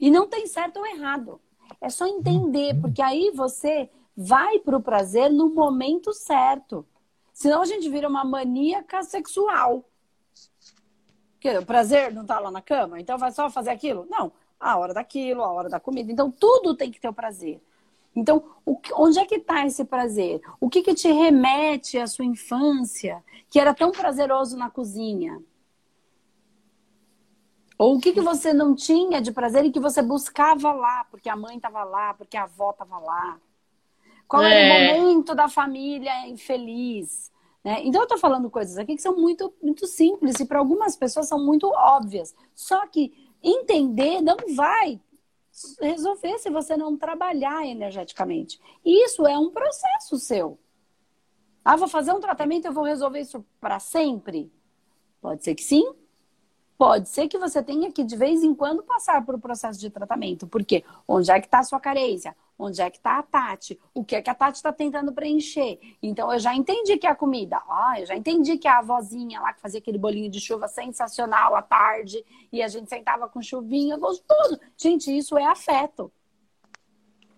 [0.00, 1.40] E não tem certo ou errado.
[1.80, 6.86] É só entender, porque aí você vai para o prazer no momento certo.
[7.32, 9.84] Senão a gente vira uma maníaca sexual.
[11.34, 14.06] Porque o prazer não está lá na cama, então vai só fazer aquilo?
[14.10, 14.32] Não.
[14.58, 16.10] A hora daquilo, a hora da comida.
[16.10, 17.60] Então tudo tem que ter o prazer.
[18.14, 20.40] Então, o, onde é que está esse prazer?
[20.60, 25.40] O que, que te remete à sua infância, que era tão prazeroso na cozinha?
[27.78, 31.28] Ou o que, que você não tinha de prazer e que você buscava lá, porque
[31.28, 33.38] a mãe estava lá, porque a avó estava lá?
[34.26, 34.52] Qual é.
[34.52, 37.30] era o momento da família infeliz?
[37.64, 37.82] Né?
[37.84, 41.28] Então, eu estou falando coisas aqui que são muito, muito simples e para algumas pessoas
[41.28, 42.34] são muito óbvias.
[42.52, 45.00] Só que entender não vai
[45.80, 48.60] resolver se você não trabalhar energeticamente.
[48.84, 50.58] Isso é um processo seu.
[51.64, 54.50] Ah, vou fazer um tratamento e eu vou resolver isso para sempre?
[55.20, 55.84] Pode ser que sim,
[56.78, 59.90] Pode ser que você tenha que, de vez em quando, passar por um processo de
[59.90, 60.46] tratamento.
[60.46, 62.36] Porque onde é que está a sua carência?
[62.58, 63.78] Onde é que está a Tati?
[63.94, 65.78] O que é que a Tati está tentando preencher?
[66.02, 67.62] Então, eu já entendi que é a comida.
[67.68, 70.66] Ah, eu já entendi que é a avózinha lá que fazia aquele bolinho de chuva
[70.66, 72.24] sensacional à tarde.
[72.52, 74.58] E a gente sentava com chuvinha, gostoso.
[74.76, 76.10] Gente, isso é afeto.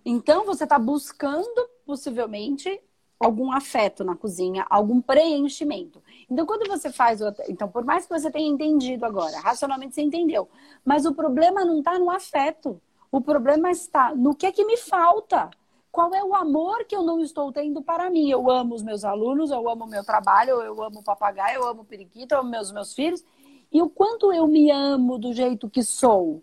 [0.02, 2.80] Então, você está buscando, possivelmente,
[3.18, 6.02] algum afeto na cozinha, algum preenchimento.
[6.30, 7.20] Então, quando você faz.
[7.46, 10.48] Então, por mais que você tenha entendido agora, racionalmente você entendeu.
[10.82, 12.80] Mas o problema não está no afeto.
[13.10, 15.50] O problema está no que é que me falta.
[15.90, 18.30] Qual é o amor que eu não estou tendo para mim?
[18.30, 21.68] Eu amo os meus alunos, eu amo o meu trabalho, eu amo o papagaio, eu
[21.68, 23.24] amo o periquito, eu amo meus, meus filhos.
[23.72, 26.42] E o quanto eu me amo do jeito que sou?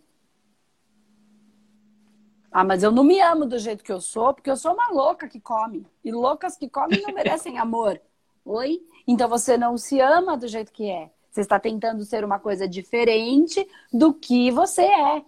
[2.51, 4.89] Ah, mas eu não me amo do jeito que eu sou, porque eu sou uma
[4.89, 5.85] louca que come.
[6.03, 8.01] E loucas que comem não merecem amor.
[8.43, 8.81] Oi?
[9.07, 11.09] Então você não se ama do jeito que é.
[11.29, 15.23] Você está tentando ser uma coisa diferente do que você é.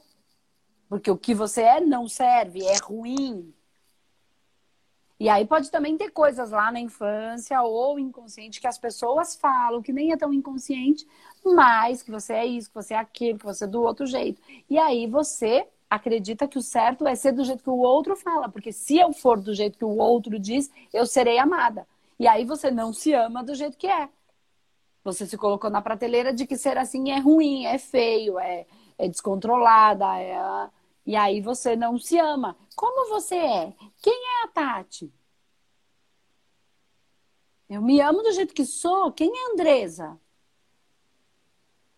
[0.89, 3.53] Porque o que você é não serve, é ruim.
[5.19, 9.81] E aí pode também ter coisas lá na infância ou inconsciente que as pessoas falam,
[9.81, 11.05] que nem é tão inconsciente,
[11.45, 14.41] mas que você é isso, que você é aquilo, que você é do outro jeito.
[14.69, 18.47] E aí você acredita que o certo é ser do jeito que o outro fala,
[18.47, 21.85] porque se eu for do jeito que o outro diz, eu serei amada.
[22.17, 24.09] E aí você não se ama do jeito que é.
[25.03, 28.65] Você se colocou na prateleira de que ser assim é ruim, é feio, é,
[28.97, 30.69] é descontrolada, é...
[31.05, 32.57] e aí você não se ama.
[32.75, 33.73] Como você é?
[34.01, 35.11] Quem é a Tati?
[37.69, 39.11] Eu me amo do jeito que sou.
[39.11, 40.19] Quem é a Andresa?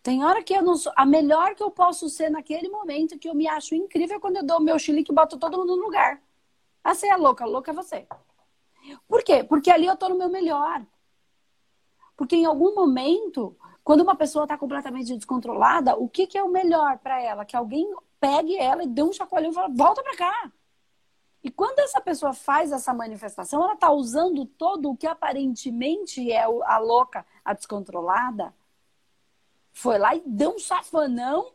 [0.03, 0.91] Tem hora que eu não sou.
[0.95, 4.45] A melhor que eu posso ser naquele momento que eu me acho incrível quando eu
[4.45, 6.21] dou o meu chilique e boto todo mundo no lugar.
[6.83, 8.07] Ah, você é louca, louca é você.
[9.07, 9.43] Por quê?
[9.43, 10.85] Porque ali eu tô no meu melhor.
[12.17, 16.49] Porque em algum momento, quando uma pessoa está completamente descontrolada, o que, que é o
[16.49, 17.45] melhor para ela?
[17.45, 20.51] Que alguém pegue ela e dê um chacoalhão e fala, volta para cá.
[21.43, 26.43] E quando essa pessoa faz essa manifestação, ela está usando todo o que aparentemente é
[26.43, 28.53] a louca, a descontrolada,
[29.73, 31.51] foi lá e deu um safanão.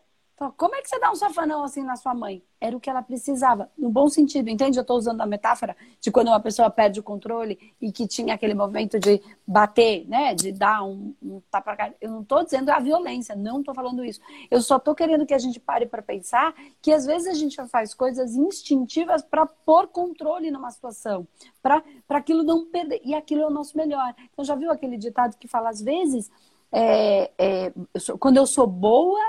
[0.59, 2.43] Como é que você dá um safanão assim na sua mãe?
[2.61, 4.79] Era o que ela precisava, no bom sentido, entende?
[4.79, 8.35] Eu estou usando a metáfora de quando uma pessoa perde o controle e que tinha
[8.35, 10.35] aquele movimento de bater, né?
[10.35, 11.95] De dar um, um tapa cara.
[12.03, 14.21] Eu não estou dizendo a violência, não estou falando isso.
[14.51, 17.57] Eu só estou querendo que a gente pare para pensar que às vezes a gente
[17.69, 21.27] faz coisas instintivas para pôr controle numa situação,
[21.63, 23.01] para aquilo não perder.
[23.03, 24.15] E aquilo é o nosso melhor.
[24.31, 26.31] Então já viu aquele ditado que fala às vezes
[26.71, 29.21] é, é, eu sou, quando eu sou boa,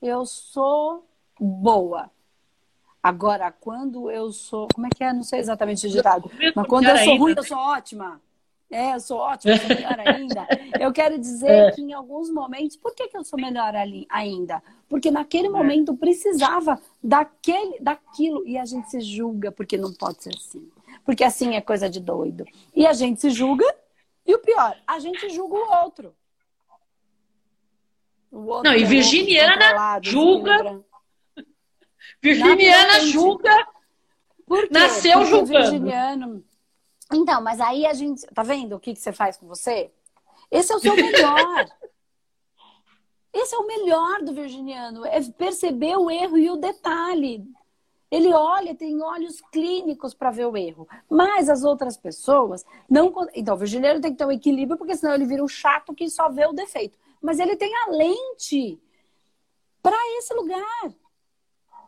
[0.00, 1.06] eu sou
[1.38, 2.10] boa.
[3.02, 4.68] Agora, quando eu sou.
[4.74, 5.12] Como é que é?
[5.12, 6.30] Não sei exatamente o ditado.
[6.54, 8.20] Mas quando eu sou ruim, eu sou ótima.
[8.70, 10.46] É, eu sou ótima, eu sou melhor ainda.
[10.78, 11.70] Eu quero dizer é.
[11.70, 14.62] que em alguns momentos, por que, que eu sou melhor ali ainda?
[14.88, 15.50] Porque naquele é.
[15.50, 18.46] momento precisava daquele, daquilo.
[18.46, 20.68] E a gente se julga porque não pode ser assim.
[21.02, 22.44] Porque assim é coisa de doido.
[22.76, 23.64] E a gente se julga,
[24.26, 26.14] e o pior, a gente julga o outro.
[28.30, 30.84] Não, e Virginiana julga.
[32.22, 33.66] Virginiana julga.
[34.70, 35.70] Nasceu julgando.
[35.70, 36.44] Virginiano...
[37.12, 38.26] Então, mas aí a gente.
[38.26, 39.90] Tá vendo o que, que você faz com você?
[40.50, 41.66] Esse é o seu melhor.
[43.32, 47.44] Esse é o melhor do virginiano, é perceber o erro e o detalhe.
[48.10, 50.88] Ele olha, tem olhos clínicos para ver o erro.
[51.10, 53.14] Mas as outras pessoas não.
[53.34, 56.08] Então, o virginiano tem que ter um equilíbrio, porque senão ele vira um chato que
[56.08, 58.80] só vê o defeito mas ele tem a lente
[59.82, 60.92] para esse lugar.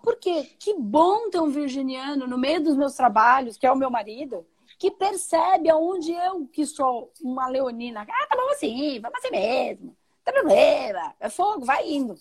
[0.03, 3.91] Porque que bom ter um virginiano no meio dos meus trabalhos, que é o meu
[3.91, 4.47] marido,
[4.79, 9.97] que percebe aonde eu, que sou uma leonina, ah, tá bom assim, vamos assim mesmo,
[10.25, 12.15] tem problema, é fogo, vai indo.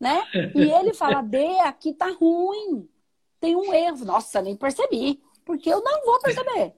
[0.00, 0.22] Né?
[0.54, 2.88] E ele fala, Dê, aqui tá ruim,
[3.38, 4.04] tem um erro.
[4.04, 6.74] Nossa, nem percebi, porque eu não vou perceber.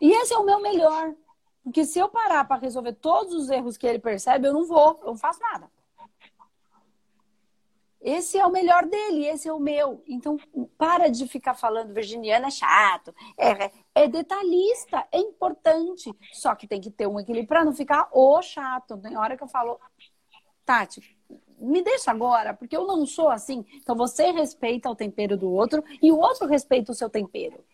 [0.00, 1.14] E esse é o meu melhor.
[1.62, 4.98] Porque se eu parar para resolver todos os erros que ele percebe, eu não vou,
[5.02, 5.70] eu não faço nada.
[8.02, 10.02] Esse é o melhor dele, esse é o meu.
[10.08, 10.36] Então,
[10.76, 16.12] para de ficar falando virginiana é chato, é, é detalhista, é importante.
[16.32, 18.98] Só que tem que ter um equilíbrio para não ficar o chato.
[18.98, 19.78] Tem hora que eu falo,
[20.64, 21.16] Tati,
[21.60, 23.64] me deixa agora, porque eu não sou assim.
[23.74, 27.64] Então, você respeita o tempero do outro e o outro respeita o seu tempero.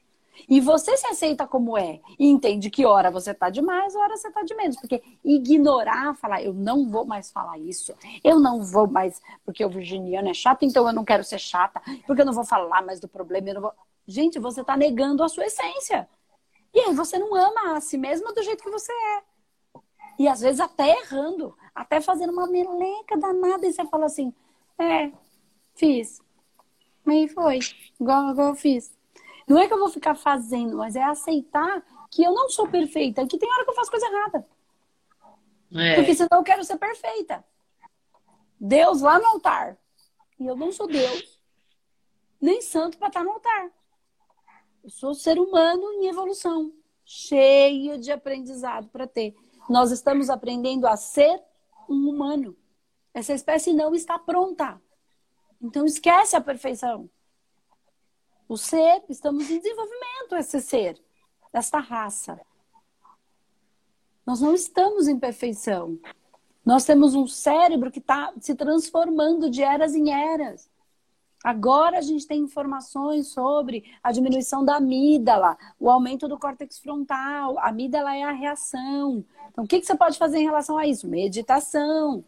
[0.49, 4.17] E você se aceita como é e entende que hora você tá de mais, hora
[4.17, 4.77] você tá de menos.
[4.77, 9.71] Porque ignorar, falar, eu não vou mais falar isso, eu não vou mais, porque o
[9.71, 13.01] virginiano é chato, então eu não quero ser chata, porque eu não vou falar mais
[13.01, 13.73] do problema, eu não vou.
[14.07, 16.09] Gente, você tá negando a sua essência.
[16.75, 19.23] E aí você não ama a si mesma do jeito que você é.
[20.19, 24.35] E às vezes até errando, até fazendo uma meleca danada, e você fala assim,
[24.79, 25.13] é,
[25.75, 26.21] fiz.
[27.07, 27.61] Aí foi,
[27.99, 28.98] igual, igual eu fiz.
[29.49, 33.27] Não é que eu vou ficar fazendo, mas é aceitar que eu não sou perfeita,
[33.27, 34.47] que tem hora que eu faço coisa errada.
[35.75, 35.95] É.
[35.97, 37.45] Porque senão eu quero ser perfeita.
[38.61, 39.79] Deus lá no altar.
[40.39, 41.41] E eu não sou Deus,
[42.41, 43.71] nem santo para estar no altar.
[44.85, 46.73] Eu sou ser humano em evolução,
[47.05, 49.35] cheio de aprendizado para ter.
[49.69, 51.43] Nós estamos aprendendo a ser
[51.89, 52.57] um humano.
[53.13, 54.81] Essa espécie não está pronta.
[55.61, 57.11] Então esquece a perfeição.
[58.49, 60.99] O ser, estamos em desenvolvimento, esse ser,
[61.53, 62.41] esta raça.
[64.25, 65.99] Nós não estamos em perfeição.
[66.65, 70.71] Nós temos um cérebro que está se transformando de eras em eras.
[71.45, 77.59] Agora a gente tem informações sobre a diminuição da amígdala, o aumento do córtex frontal.
[77.59, 79.25] A amígdala é a reação.
[79.51, 81.07] Então, o que, que você pode fazer em relação a isso?
[81.07, 82.25] Meditação.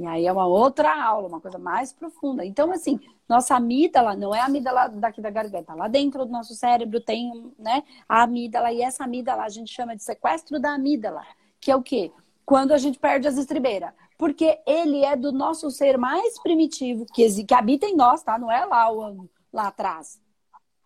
[0.00, 2.42] E aí é uma outra aula, uma coisa mais profunda.
[2.42, 5.74] Então, assim, nossa amígdala não é a amígdala daqui da garganta.
[5.74, 9.94] Lá dentro do nosso cérebro tem né, a amígdala, e essa amígdala a gente chama
[9.94, 11.22] de sequestro da amígdala,
[11.60, 12.10] que é o quê?
[12.46, 13.92] Quando a gente perde as estribeiras.
[14.16, 18.38] Porque ele é do nosso ser mais primitivo, que, que habita em nós, tá?
[18.38, 20.18] Não é lá, o, lá atrás.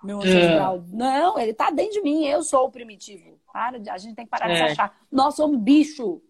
[0.03, 0.79] Meu ancestral.
[0.79, 0.97] É.
[0.97, 3.39] Não, ele tá dentro de mim, eu sou o primitivo.
[3.53, 4.55] Para, a gente tem que parar é.
[4.55, 4.99] de achar.
[5.11, 6.21] Nós somos bicho.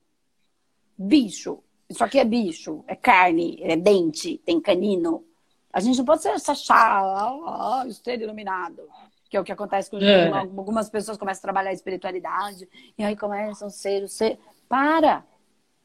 [0.99, 1.65] Bicho.
[1.89, 5.25] Isso aqui é bicho, é carne, é dente, tem canino.
[5.73, 8.83] A gente não pode ser achar, oh, ser iluminado.
[9.29, 10.29] Que é o que acontece com é.
[10.29, 12.69] algumas pessoas começam a trabalhar a espiritualidade.
[12.97, 14.39] E aí começam a ser, ser.
[14.69, 15.25] Para!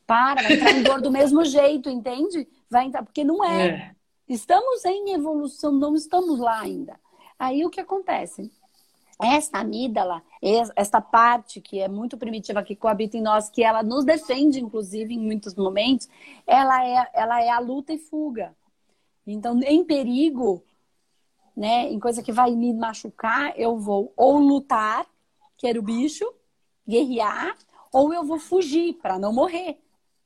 [0.05, 2.47] Para, vai entrar em dor do mesmo jeito, entende?
[2.69, 3.67] Vai entrar, porque não é.
[3.67, 3.95] é.
[4.27, 6.99] Estamos em evolução, não estamos lá ainda.
[7.37, 8.51] Aí o que acontece?
[9.21, 10.23] Esta amígdala,
[10.75, 15.13] esta parte que é muito primitiva, que coabita em nós, que ela nos defende, inclusive,
[15.13, 16.07] em muitos momentos,
[16.47, 18.55] ela é, ela é a luta e fuga.
[19.27, 20.63] Então, em perigo,
[21.55, 25.05] né, em coisa que vai me machucar, eu vou ou lutar,
[25.57, 26.25] que era o bicho,
[26.87, 27.57] guerrear,
[27.91, 29.77] ou eu vou fugir para não morrer.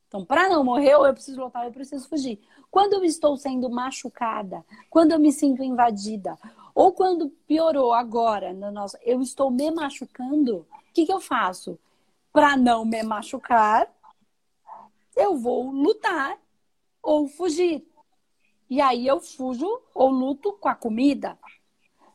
[0.07, 2.39] Então, para não morrer, ou eu preciso lutar, ou eu preciso fugir.
[2.69, 6.37] Quando eu estou sendo machucada, quando eu me sinto invadida,
[6.73, 11.79] ou quando piorou agora, nosso, eu estou me machucando, o que, que eu faço?
[12.31, 13.91] Para não me machucar,
[15.15, 16.39] eu vou lutar
[17.01, 17.85] ou fugir.
[18.69, 21.37] E aí eu fujo ou luto com a comida.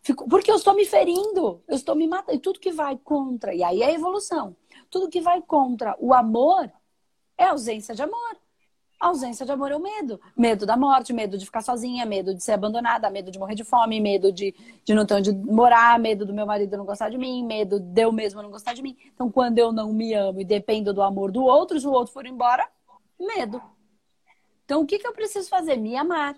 [0.03, 2.37] Fico, porque eu estou me ferindo, eu estou me matando.
[2.37, 4.57] E tudo que vai contra, e aí é evolução.
[4.91, 6.73] Tudo que vai contra o amor
[7.37, 8.37] é ausência de amor.
[9.01, 10.21] Ausência de amor é o medo.
[10.37, 13.63] Medo da morte, medo de ficar sozinha, medo de ser abandonada, medo de morrer de
[13.63, 14.53] fome, medo de,
[14.85, 18.03] de não ter onde morar, medo do meu marido não gostar de mim, medo de
[18.03, 18.97] eu mesmo não gostar de mim.
[19.15, 22.13] Então, quando eu não me amo e dependo do amor do outro, se o outro
[22.13, 22.69] for embora,
[23.21, 23.63] medo.
[24.65, 25.77] Então, o que, que eu preciso fazer?
[25.77, 26.37] Me amar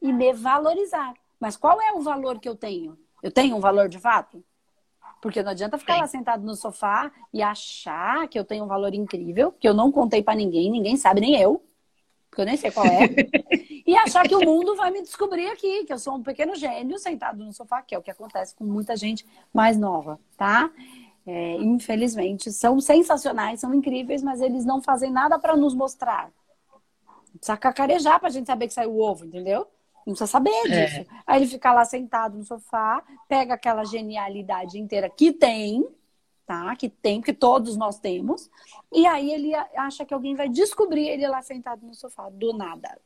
[0.00, 1.12] e me valorizar.
[1.40, 2.96] Mas qual é o valor que eu tenho?
[3.20, 4.44] Eu tenho um valor de fato?
[5.20, 8.94] Porque não adianta ficar lá sentado no sofá e achar que eu tenho um valor
[8.94, 11.60] incrível, que eu não contei para ninguém, ninguém sabe, nem eu
[12.30, 13.08] porque eu nem sei qual é,
[13.84, 16.96] e achar que o mundo vai me descobrir aqui, que eu sou um pequeno gênio
[16.96, 20.70] sentado no sofá, que é o que acontece com muita gente mais nova, tá?
[21.26, 26.30] É, infelizmente, são sensacionais, são incríveis, mas eles não fazem nada para nos mostrar.
[27.36, 29.66] Precisa cacarejar pra gente saber que saiu o ovo, entendeu?
[30.06, 30.68] Não precisa saber é.
[30.68, 31.00] disso.
[31.00, 31.06] É.
[31.26, 35.86] Aí ele fica lá sentado no sofá, pega aquela genialidade inteira que tem,
[36.50, 36.74] tá?
[36.74, 38.50] Que tem, que todos nós temos.
[38.92, 42.98] E aí ele acha que alguém vai descobrir ele lá sentado no sofá, do nada.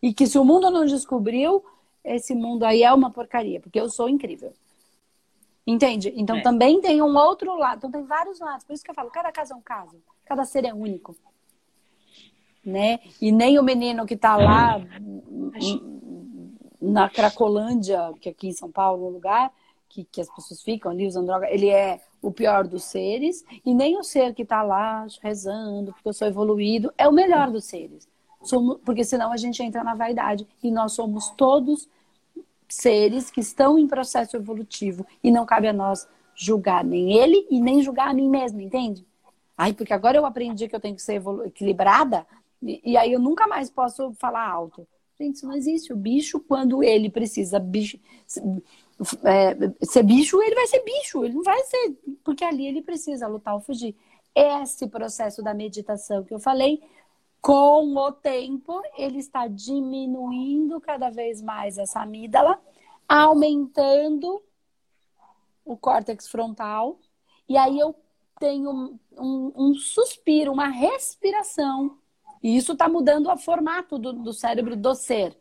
[0.00, 1.64] E que se o mundo não descobriu,
[2.04, 4.52] esse mundo aí é uma porcaria, porque eu sou incrível.
[5.66, 6.12] Entende?
[6.16, 6.42] Então é.
[6.42, 7.78] também tem um outro lado.
[7.78, 8.64] Então tem vários lados.
[8.64, 10.00] Por isso que eu falo, cada caso é um caso.
[10.24, 11.16] Cada ser é único.
[12.64, 13.00] Né?
[13.20, 14.80] E nem o menino que está lá
[16.80, 19.52] na Cracolândia, que é aqui em São Paulo, um lugar
[19.92, 23.44] que, que as pessoas ficam ali usando droga, ele é o pior dos seres.
[23.64, 27.50] E nem o ser que está lá rezando, porque eu sou evoluído, é o melhor
[27.50, 28.08] dos seres.
[28.42, 30.48] Somos, porque senão a gente entra na vaidade.
[30.62, 31.88] E nós somos todos
[32.66, 37.60] seres que estão em processo evolutivo e não cabe a nós julgar nem ele e
[37.60, 39.06] nem julgar a mim mesma, entende?
[39.56, 42.26] Ai, porque agora eu aprendi que eu tenho que ser equilibrada
[42.62, 44.88] e, e, aí eu nunca mais posso falar alto.
[45.20, 45.92] Gente, isso não existe.
[45.92, 47.98] O bicho, quando ele precisa bicho,
[49.24, 51.24] é, ser bicho, ele vai ser bicho.
[51.24, 51.96] Ele não vai ser.
[52.24, 53.96] Porque ali ele precisa lutar ou fugir.
[54.34, 56.82] Esse processo da meditação que eu falei
[57.40, 62.58] com o tempo, ele está diminuindo cada vez mais essa amígdala,
[63.08, 64.42] aumentando
[65.64, 66.98] o córtex frontal,
[67.48, 67.94] e aí eu
[68.38, 71.98] tenho um, um, um suspiro, uma respiração.
[72.42, 75.36] E isso está mudando o formato do, do cérebro do ser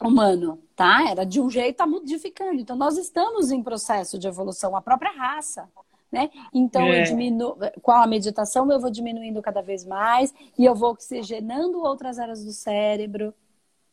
[0.00, 1.10] humano, tá?
[1.10, 2.60] Era de um jeito, está modificando.
[2.60, 5.68] Então, nós estamos em processo de evolução, a própria raça
[6.12, 6.30] né?
[6.52, 7.00] Então é.
[7.00, 11.80] eu diminuo, com a meditação eu vou diminuindo cada vez mais e eu vou oxigenando
[11.80, 13.34] outras áreas do cérebro,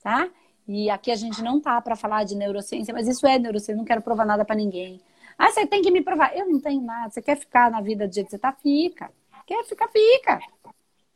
[0.04, 0.30] tá?
[0.68, 3.86] E aqui a gente não tá para falar de neurociência, mas isso é neurociência, não
[3.86, 5.02] quero provar nada para ninguém.
[5.38, 6.36] Ah, você tem que me provar.
[6.36, 7.10] Eu não tenho nada.
[7.10, 8.52] Você quer ficar na vida do jeito que você tá?
[8.52, 9.10] Fica.
[9.48, 10.38] Quer ficar, fica.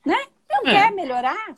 [0.06, 0.18] Né?
[0.50, 0.72] Não é.
[0.72, 1.56] quer melhorar?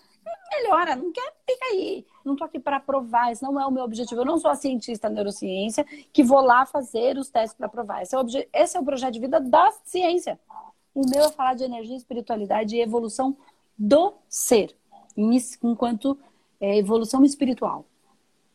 [0.52, 2.06] melhora, não quer, fica aí.
[2.26, 4.22] Não tô aqui para provar, esse não é o meu objetivo.
[4.22, 8.02] Eu não sou a cientista neurociência que vou lá fazer os testes para provar.
[8.02, 10.40] Esse é, o esse é o projeto de vida da ciência.
[10.94, 13.38] O meu é falar de energia, espiritualidade e evolução
[13.78, 14.76] do ser,
[15.16, 16.18] enquanto
[16.60, 17.86] é, evolução espiritual.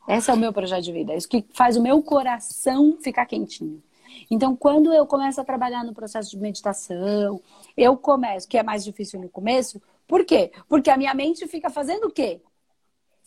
[0.08, 1.12] Esse é o meu projeto de vida.
[1.12, 3.80] É isso que faz o meu coração ficar quentinho.
[4.28, 7.40] Então, quando eu começo a trabalhar no processo de meditação,
[7.76, 10.50] eu começo, que é mais difícil no começo, por quê?
[10.68, 12.40] Porque a minha mente fica fazendo o quê?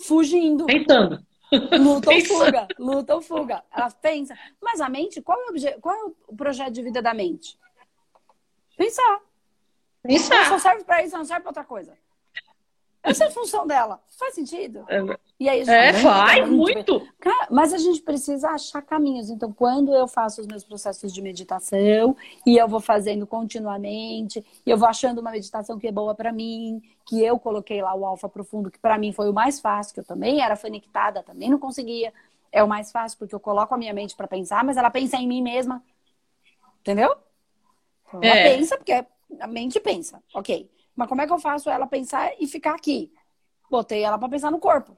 [0.02, 0.66] Fugindo.
[0.66, 1.26] Tentando.
[1.80, 3.64] Luta ou fuga, luta ou fuga.
[3.72, 4.36] Ela pensa.
[4.62, 7.60] Mas a mente, qual é o, qual é o projeto de vida da mente?
[8.76, 9.22] Pensar.
[10.02, 10.36] Pensar.
[10.36, 11.96] Ela só serve para isso, não serve para outra coisa.
[13.04, 14.02] Essa é a função dela.
[14.18, 14.86] Faz sentido?
[14.88, 15.00] É,
[15.44, 17.06] e aí, é faz muito.
[17.20, 19.30] Cara, mas a gente precisa achar caminhos.
[19.30, 24.70] Então, quando eu faço os meus processos de meditação e eu vou fazendo continuamente, e
[24.70, 28.06] eu vou achando uma meditação que é boa para mim, que eu coloquei lá o
[28.06, 31.50] alfa profundo, que para mim foi o mais fácil, que eu também era conectada, também
[31.50, 32.14] não conseguia.
[32.50, 35.18] É o mais fácil porque eu coloco a minha mente para pensar, mas ela pensa
[35.18, 35.84] em mim mesma.
[36.80, 37.14] Entendeu?
[38.08, 38.56] Então, ela é.
[38.56, 38.94] pensa porque
[39.42, 40.24] a mente pensa.
[40.34, 40.72] OK.
[40.96, 43.12] Mas como é que eu faço ela pensar e ficar aqui?
[43.70, 44.96] Botei ela para pensar no corpo.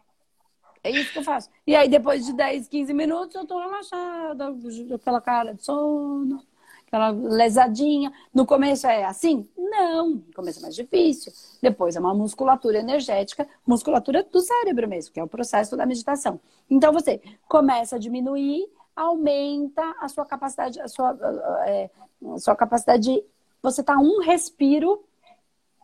[0.85, 1.49] É isso que eu faço.
[1.65, 4.55] E aí, depois de 10, 15 minutos, eu tô relaxada,
[4.93, 6.43] aquela cara de sono,
[6.85, 8.13] aquela lesadinha.
[8.31, 9.49] No começo é assim?
[9.57, 10.11] Não.
[10.11, 11.33] No começo é mais difícil.
[11.59, 16.39] Depois é uma musculatura energética, musculatura do cérebro mesmo, que é o processo da meditação.
[16.69, 21.17] Então, você começa a diminuir, aumenta a sua capacidade, a sua,
[21.65, 21.89] é,
[22.31, 23.23] a sua capacidade de.
[23.63, 25.03] Você tá um respiro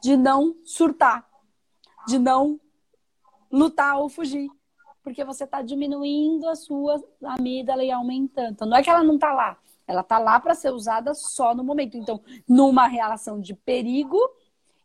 [0.04, 1.28] de não surtar,
[2.08, 2.60] de não
[3.52, 4.48] lutar ou fugir.
[5.04, 8.52] Porque você está diminuindo a sua amígdala e aumentando.
[8.52, 9.58] Então, não é que ela não está lá.
[9.88, 11.98] Ela está lá para ser usada só no momento.
[11.98, 14.18] Então, numa relação de perigo,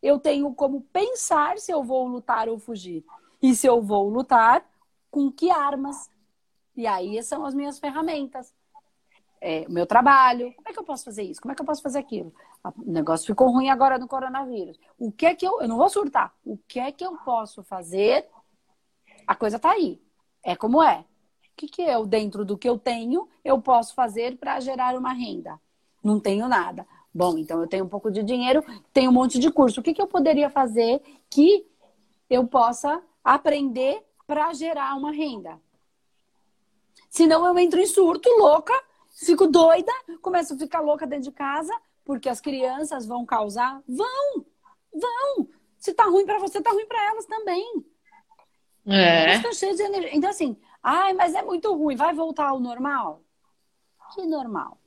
[0.02, 3.04] eu tenho como pensar se eu vou lutar ou fugir.
[3.42, 4.64] E se eu vou lutar,
[5.10, 6.10] com que armas?
[6.74, 8.54] E aí são as minhas ferramentas
[9.40, 10.52] é, o meu trabalho.
[10.54, 11.40] Como é que eu posso fazer isso?
[11.40, 12.34] Como é que eu posso fazer aquilo?
[12.64, 14.78] O negócio ficou ruim agora no coronavírus.
[14.98, 15.60] O que é que eu.
[15.60, 16.34] Eu não vou surtar.
[16.44, 18.26] O que é que eu posso fazer?
[19.26, 20.02] A coisa tá aí.
[20.46, 21.00] É como é.
[21.00, 25.12] O que, que eu, dentro do que eu tenho, eu posso fazer para gerar uma
[25.12, 25.58] renda?
[26.04, 26.86] Não tenho nada.
[27.12, 29.80] Bom, então eu tenho um pouco de dinheiro, tenho um monte de curso.
[29.80, 31.66] O que, que eu poderia fazer que
[32.30, 35.60] eu possa aprender para gerar uma renda?
[37.10, 38.74] Senão eu entro em surto, louca,
[39.18, 43.82] Fico doida, começo a ficar louca dentro de casa, porque as crianças vão causar.
[43.88, 44.44] Vão!
[44.92, 45.48] Vão!
[45.78, 47.82] Se tá ruim para você, tá ruim para elas também.
[48.86, 49.34] É.
[49.34, 50.16] Estão cheios de energia.
[50.16, 53.22] Então, assim, ai, mas é muito ruim, vai voltar ao normal?
[54.14, 54.78] Que normal?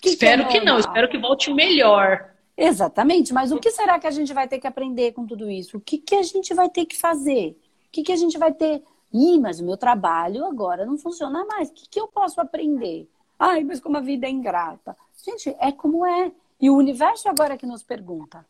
[0.00, 2.32] Que espero que, é que não, espero que volte melhor.
[2.56, 5.76] Exatamente, mas o que será que a gente vai ter que aprender com tudo isso?
[5.76, 7.58] O que, que a gente vai ter que fazer?
[7.88, 11.44] O que, que a gente vai ter Ih, mas o meu trabalho agora não funciona
[11.44, 11.70] mais.
[11.70, 13.08] O que, que eu posso aprender?
[13.38, 14.96] Ai, mas como a vida é ingrata.
[15.24, 16.32] Gente, é como é.
[16.60, 18.46] E o universo agora que nos pergunta.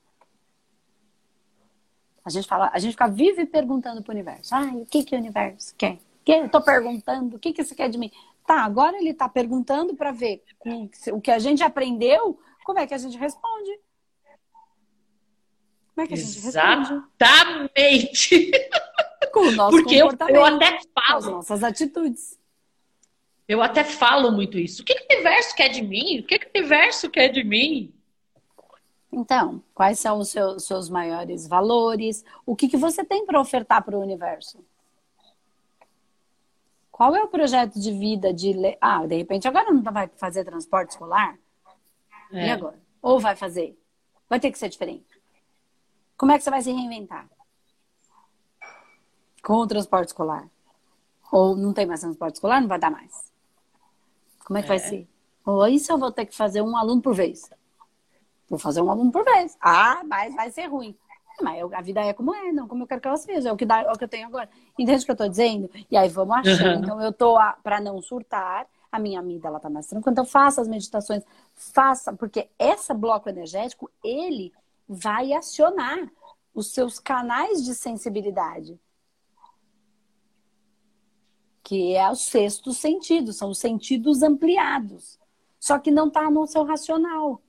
[2.26, 4.52] A gente fala, a gente fica vive perguntando para o universo.
[4.52, 5.96] Ai, o que, que o universo quer?
[6.24, 6.48] Que?
[6.48, 8.10] Tô perguntando, o que, que você quer de mim?
[8.44, 12.86] Tá, agora ele está perguntando para ver com o que a gente aprendeu, como é
[12.86, 13.78] que a gente responde.
[15.94, 16.90] Como é que a gente Exatamente.
[16.90, 17.04] responde?
[17.20, 18.50] Exatamente.
[19.32, 21.06] Com o nosso Porque eu, eu até falo.
[21.06, 22.38] Com as nossas atitudes.
[23.46, 24.82] Eu até falo muito isso.
[24.82, 26.20] O que, que o universo quer de mim?
[26.20, 27.95] O que, que o universo quer de mim?
[29.12, 32.24] Então, quais são os seus, seus maiores valores?
[32.44, 34.64] O que, que você tem para ofertar para o universo?
[36.90, 38.54] Qual é o projeto de vida de.
[38.80, 41.38] Ah, de repente agora não vai fazer transporte escolar?
[42.32, 42.46] É.
[42.46, 42.78] E agora?
[43.02, 43.78] Ou vai fazer?
[44.28, 45.06] Vai ter que ser diferente.
[46.16, 47.28] Como é que você vai se reinventar?
[49.42, 50.48] Com o transporte escolar.
[51.30, 53.30] Ou não tem mais transporte escolar, não vai dar mais.
[54.44, 54.68] Como é que é.
[54.68, 55.08] vai ser?
[55.44, 57.50] Ou isso eu vou ter que fazer um aluno por vez.
[58.48, 59.56] Vou fazer um aluno por vez.
[59.60, 60.96] Ah, mas vai ser ruim.
[61.40, 63.48] Mas eu, a vida é como é, não como eu quero que ela seja.
[63.48, 64.48] É o que, dá, é o que eu tenho agora.
[64.78, 65.70] Entende o que eu estou dizendo?
[65.90, 66.74] E aí vamos achar.
[66.74, 66.82] Uhum.
[66.82, 70.12] Então eu tô para não surtar, a minha amiga ela tá mais tranquila.
[70.12, 71.22] Então faça as meditações,
[71.54, 74.52] faça, porque esse bloco energético, ele
[74.88, 76.10] vai acionar
[76.54, 78.78] os seus canais de sensibilidade.
[81.62, 85.18] Que é o sexto sentido, são os sentidos ampliados.
[85.58, 87.42] Só que não está no seu racional.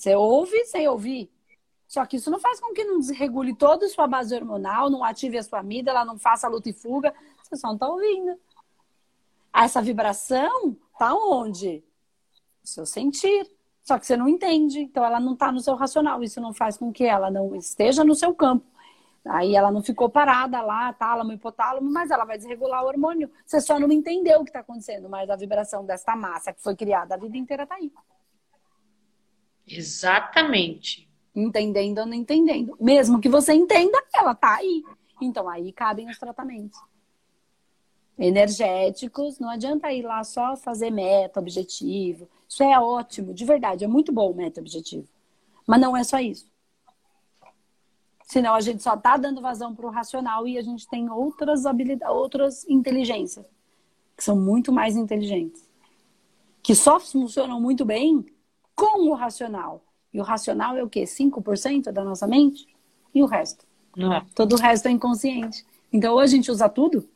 [0.00, 1.30] Você ouve sem ouvir.
[1.86, 5.04] Só que isso não faz com que não desregule toda a sua base hormonal, não
[5.04, 7.12] ative a sua amígdala, não faça luta e fuga.
[7.42, 8.34] Você só não está ouvindo.
[9.54, 11.84] Essa vibração está onde?
[12.62, 13.46] No seu sentir.
[13.82, 14.80] Só que você não entende.
[14.80, 16.22] Então ela não está no seu racional.
[16.22, 18.64] Isso não faz com que ela não esteja no seu campo.
[19.22, 23.30] Aí ela não ficou parada lá, tálamo, hipotálamo, mas ela vai desregular o hormônio.
[23.44, 26.74] Você só não entendeu o que está acontecendo, mas a vibração desta massa que foi
[26.74, 27.92] criada a vida inteira está aí.
[29.70, 31.08] Exatamente.
[31.34, 32.76] Entendendo ou não entendendo.
[32.80, 34.82] Mesmo que você entenda, ela tá aí.
[35.20, 36.78] Então aí cabem os tratamentos.
[38.18, 42.28] Energéticos, não adianta ir lá só fazer meta, objetivo.
[42.48, 45.08] Isso é ótimo, de verdade, é muito bom o meta objetivo.
[45.66, 46.50] Mas não é só isso.
[48.24, 51.64] Senão a gente só tá dando vazão para o racional e a gente tem outras
[51.64, 53.46] habilidades, outras inteligências
[54.16, 55.66] que são muito mais inteligentes,
[56.62, 58.26] que só funcionam muito bem
[58.74, 59.84] com o racional.
[60.12, 61.04] E o racional é o quê?
[61.04, 62.66] 5% da nossa mente?
[63.14, 63.64] E o resto?
[63.96, 64.12] Não.
[64.12, 64.26] É.
[64.34, 65.64] Todo o resto é inconsciente.
[65.92, 67.08] Então, ou a gente usa tudo,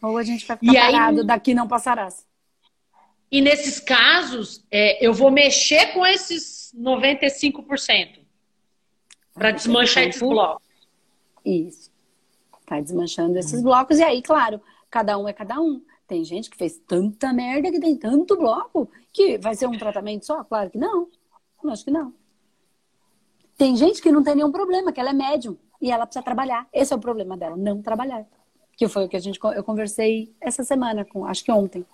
[0.00, 2.24] ou a gente vai ficar e parado, aí, daqui não passarás.
[3.30, 8.20] E nesses casos, é, eu vou mexer com esses 95%
[9.34, 10.66] para desmanchar esses blocos.
[11.44, 11.90] Isso.
[12.64, 13.98] Tá desmanchando esses blocos.
[13.98, 14.60] E aí, claro,
[14.90, 15.82] cada um é cada um.
[16.06, 20.24] Tem gente que fez tanta merda que tem tanto bloco que vai ser um tratamento
[20.24, 20.44] só?
[20.44, 21.08] Claro que não.
[21.62, 22.14] Eu acho que não.
[23.56, 26.68] Tem gente que não tem nenhum problema, que ela é médium e ela precisa trabalhar.
[26.72, 28.24] Esse é o problema dela, não trabalhar.
[28.76, 31.84] Que foi o que a gente eu conversei essa semana com, acho que ontem.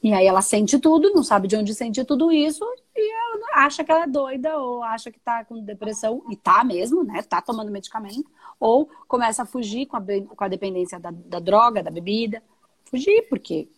[0.00, 2.64] E aí ela sente tudo, não sabe de onde sente tudo isso
[2.94, 3.12] e
[3.54, 7.22] acha que ela é doida ou acha que tá com depressão e tá mesmo, né?
[7.22, 11.82] Tá tomando medicamento ou começa a fugir com a, com a dependência da, da droga,
[11.82, 12.40] da bebida.
[12.84, 13.68] Fugir, porque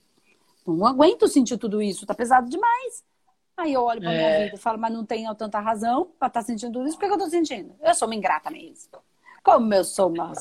[0.76, 3.04] não aguento sentir tudo isso, tá pesado demais.
[3.56, 4.16] Aí eu olho pra é.
[4.16, 6.98] minha vida e falo, mas não tenho tanta razão pra estar tá sentindo tudo isso,
[6.98, 7.74] por que eu tô sentindo?
[7.82, 8.98] Eu sou uma ingrata mesmo.
[9.42, 10.32] Como eu sou uma.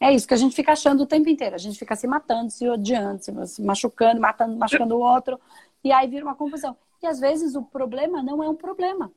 [0.00, 1.54] É isso que a gente fica achando o tempo inteiro.
[1.54, 5.40] A gente fica se matando, se odiando, se machucando, matando, machucando o outro.
[5.82, 6.76] E aí vira uma confusão.
[7.02, 9.10] E às vezes o problema não é um problema,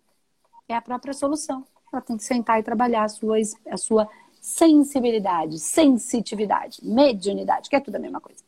[0.68, 1.66] é a própria solução.
[1.92, 3.38] Ela tem que sentar e trabalhar a sua,
[3.70, 4.08] a sua
[4.40, 8.44] sensibilidade, sensitividade, mediunidade, que é tudo a mesma coisa.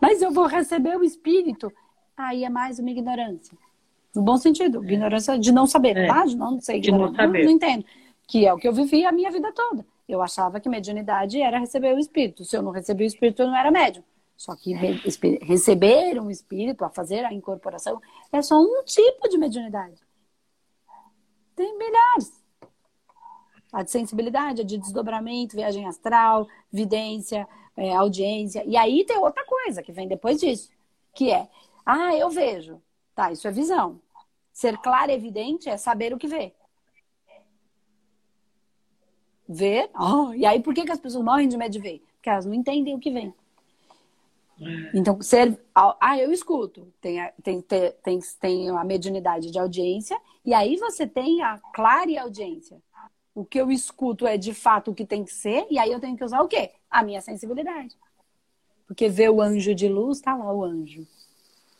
[0.00, 1.72] Mas eu vou receber o espírito,
[2.16, 3.56] aí é mais uma ignorância.
[4.14, 6.06] No bom sentido, ignorância de não saber, é.
[6.06, 6.24] tá?
[6.24, 7.38] De não sei, de não, saber.
[7.38, 7.84] Não, não entendo.
[8.26, 9.84] Que é o que eu vivi a minha vida toda.
[10.08, 12.44] Eu achava que mediunidade era receber o espírito.
[12.44, 14.02] Se eu não recebi o espírito, eu não era médium.
[14.36, 18.00] Só que receber um espírito, a fazer a incorporação,
[18.32, 20.00] é só um tipo de mediunidade.
[21.56, 22.40] Tem milhares.
[23.72, 27.48] A de sensibilidade, a de desdobramento, viagem astral, vidência,
[27.78, 28.64] é, audiência.
[28.66, 30.70] E aí tem outra coisa que vem depois disso,
[31.14, 31.48] que é,
[31.86, 32.82] ah, eu vejo.
[33.14, 34.00] Tá, isso é visão.
[34.52, 36.52] Ser claro e evidente é saber o que vê.
[39.48, 42.02] Ver, oh, e aí por que, que as pessoas morrem de medo de ver?
[42.16, 43.32] Porque elas não entendem o que vem.
[44.92, 45.56] Então, ser.
[45.72, 46.92] Ah, eu escuto.
[47.00, 52.20] Tem a, tem, tem, tem a mediunidade de audiência, e aí você tem a clara
[52.20, 52.82] audiência
[53.38, 56.00] o que eu escuto é de fato o que tem que ser, e aí eu
[56.00, 56.72] tenho que usar o quê?
[56.90, 57.96] A minha sensibilidade.
[58.84, 61.06] Porque ver o anjo de luz, tá lá o anjo.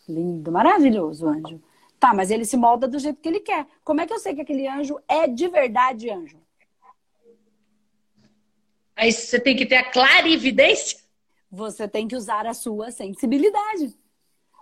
[0.08, 1.60] Lindo, maravilhoso o anjo.
[1.98, 3.66] Tá, mas ele se molda do jeito que ele quer.
[3.82, 6.38] Como é que eu sei que aquele anjo é de verdade anjo?
[8.94, 11.00] Aí você tem que ter a clarividência?
[11.50, 13.98] Você tem que usar a sua sensibilidade.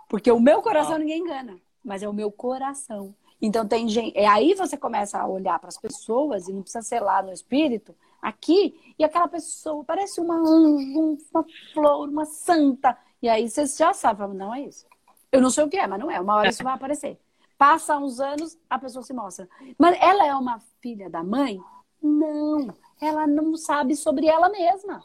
[0.09, 0.99] Porque o meu coração ah.
[0.99, 3.13] ninguém engana, mas é o meu coração.
[3.41, 4.17] Então tem gente.
[4.17, 7.31] É aí você começa a olhar para as pessoas, e não precisa ser lá no
[7.31, 12.97] espírito, aqui, e aquela pessoa parece uma anjo, uma flor, uma santa.
[13.21, 14.85] E aí você já sabe, não é isso.
[15.31, 16.19] Eu não sei o que é, mas não é.
[16.19, 17.19] Uma hora isso vai aparecer.
[17.57, 19.49] Passa uns anos, a pessoa se mostra.
[19.77, 21.59] Mas ela é uma filha da mãe?
[22.01, 22.67] Não.
[23.01, 25.03] Ela não sabe sobre ela mesma.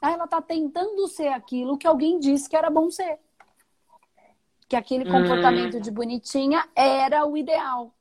[0.00, 3.18] Ela está tentando ser aquilo que alguém disse que era bom ser.
[4.68, 5.80] Que aquele comportamento hum.
[5.80, 7.92] de bonitinha era o ideal.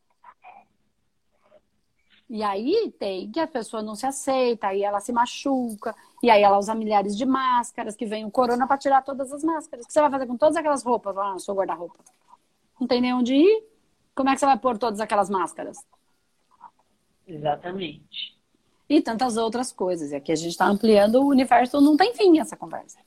[2.27, 6.41] E aí tem que a pessoa não se aceita, aí ela se machuca, e aí
[6.41, 9.85] ela usa milhares de máscaras, que vem o corona para tirar todas as máscaras.
[9.85, 12.03] O que você vai fazer com todas aquelas roupas lá no seu guarda-roupa?
[12.79, 13.63] Não tem nem onde ir?
[14.15, 15.77] Como é que você vai pôr todas aquelas máscaras?
[17.27, 18.35] Exatamente.
[18.89, 20.11] E tantas outras coisas.
[20.11, 22.99] E aqui a gente está ampliando o universo, não tem fim essa conversa.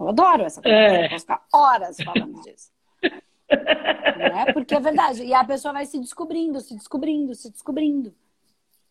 [0.00, 0.96] Eu adoro essa conversa.
[0.96, 1.08] É.
[1.10, 2.71] Vou ficar horas falando disso.
[3.02, 4.52] É?
[4.52, 5.24] Porque é verdade.
[5.24, 8.14] E a pessoa vai se descobrindo, se descobrindo, se descobrindo.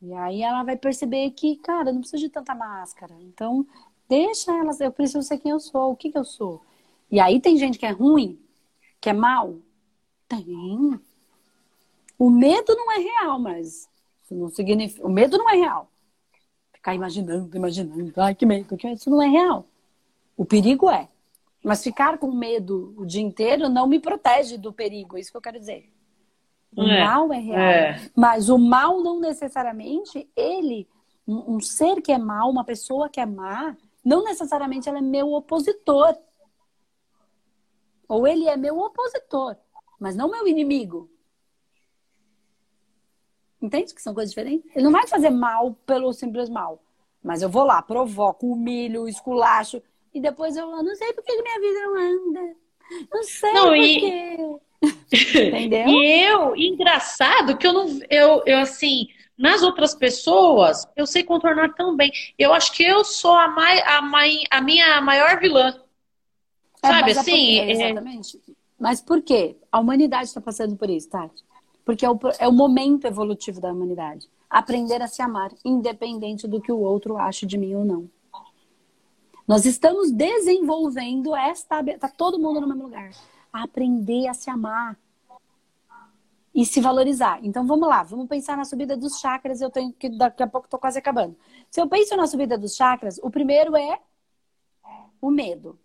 [0.01, 3.15] E aí ela vai perceber que, cara, não precisa de tanta máscara.
[3.21, 3.65] Então,
[4.09, 6.61] deixa elas, eu preciso ser quem eu sou, o que, que eu sou.
[7.09, 8.39] E aí tem gente que é ruim,
[8.99, 9.55] que é mal.
[10.27, 10.99] Tem.
[12.17, 13.89] O medo não é real, mas
[14.29, 15.05] não significa.
[15.05, 15.91] O medo não é real.
[16.73, 19.67] Ficar imaginando, imaginando, ai que medo, isso não é real.
[20.35, 21.10] O perigo é.
[21.63, 25.37] Mas ficar com medo o dia inteiro não me protege do perigo, é isso que
[25.37, 25.91] eu quero dizer.
[26.75, 27.03] O é.
[27.03, 27.59] mal é real.
[27.59, 28.11] É.
[28.15, 30.87] Mas o mal não necessariamente, ele,
[31.27, 35.01] um, um ser que é mal, uma pessoa que é má, não necessariamente ela é
[35.01, 36.17] meu opositor.
[38.07, 39.55] Ou ele é meu opositor,
[39.99, 41.09] mas não meu inimigo.
[43.61, 44.69] Entende que são coisas diferentes?
[44.75, 46.81] Ele não vai fazer mal pelo simples mal.
[47.23, 49.81] Mas eu vou lá, provoco, humilho, esculacho.
[50.13, 52.55] E depois eu não sei por que minha vida não anda.
[53.11, 53.99] Não sei não, por e...
[53.99, 54.37] quê.
[55.47, 55.87] Entendeu?
[55.87, 57.99] E eu, engraçado que eu não.
[58.09, 59.07] Eu, eu assim,
[59.37, 62.11] nas outras pessoas, eu sei contornar tão bem.
[62.37, 65.79] Eu acho que eu sou a, mai, a, mai, a minha maior vilã.
[66.83, 67.59] É, Sabe assim?
[67.59, 68.41] É, exatamente.
[68.79, 69.55] Mas por quê?
[69.71, 71.43] A humanidade está passando por isso, Tati.
[71.85, 74.27] Porque é o, é o momento evolutivo da humanidade.
[74.49, 78.09] Aprender a se amar, independente do que o outro ache de mim ou não.
[79.51, 81.81] Nós estamos desenvolvendo esta.
[81.81, 83.11] Está todo mundo no mesmo lugar.
[83.51, 84.97] Aprender a se amar
[86.55, 87.37] e se valorizar.
[87.43, 89.59] Então vamos lá, vamos pensar na subida dos chakras.
[89.59, 91.35] Eu tenho que daqui a pouco estou quase acabando.
[91.69, 93.99] Se eu penso na subida dos chakras, o primeiro é
[95.19, 95.77] o medo,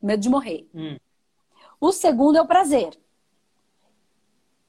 [0.00, 0.66] medo de morrer.
[0.74, 0.96] Hum.
[1.78, 2.98] O segundo é o prazer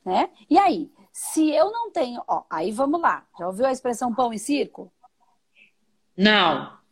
[0.04, 0.30] né?
[0.50, 3.26] E aí, se eu não tenho, ó, aí vamos lá.
[3.40, 4.92] Já ouviu a expressão pão e circo?
[6.18, 6.83] Não.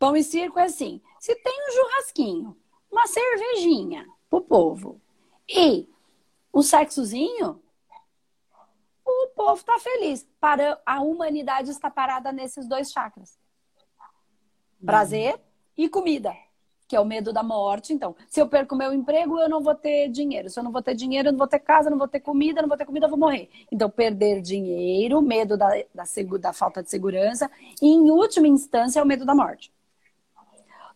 [0.00, 2.56] Pão e circo é assim: se tem um churrasquinho,
[2.90, 4.98] uma cervejinha pro povo
[5.46, 5.86] e
[6.54, 7.62] um sexozinho,
[9.04, 10.26] o povo tá feliz.
[10.40, 13.38] Para a humanidade está parada nesses dois chakras.
[14.84, 15.40] Prazer uhum.
[15.76, 16.34] e comida
[16.88, 17.92] que é o medo da morte.
[17.92, 20.50] Então, se eu perco meu emprego, eu não vou ter dinheiro.
[20.50, 22.60] Se eu não vou ter dinheiro, eu não vou ter casa, não vou ter comida,
[22.60, 23.48] não vou ter comida, eu vou morrer.
[23.70, 26.02] Então, perder dinheiro, medo da, da,
[26.40, 27.48] da falta de segurança,
[27.80, 29.72] e em última instância, é o medo da morte.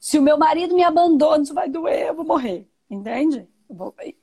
[0.05, 2.69] Se o meu marido me abandona, isso vai doer, eu vou morrer.
[2.91, 3.49] Entende?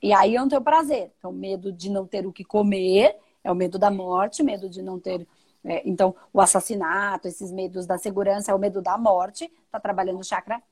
[0.00, 1.12] E aí eu não tenho prazer.
[1.18, 4.80] Então, medo de não ter o que comer é o medo da morte, medo de
[4.80, 5.26] não ter.
[5.64, 9.52] É, então, o assassinato, esses medos da segurança é o medo da morte.
[9.66, 10.62] Está trabalhando o chakra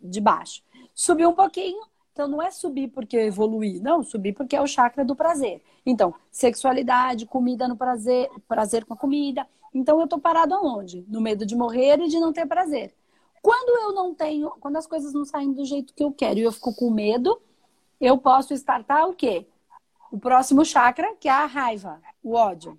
[0.00, 0.62] de baixo.
[0.94, 4.66] Subiu um pouquinho, então não é subir porque eu evoluí, não, subir porque é o
[4.66, 5.62] chakra do prazer.
[5.84, 9.46] Então, sexualidade, comida no prazer, prazer com a comida.
[9.74, 11.04] Então eu tô parado aonde?
[11.06, 12.94] No medo de morrer e de não ter prazer.
[13.42, 16.42] Quando eu não tenho, quando as coisas não saem do jeito que eu quero e
[16.42, 17.40] eu fico com medo,
[18.00, 19.46] eu posso startar o quê?
[20.10, 22.78] O próximo chakra, que é a raiva, o ódio.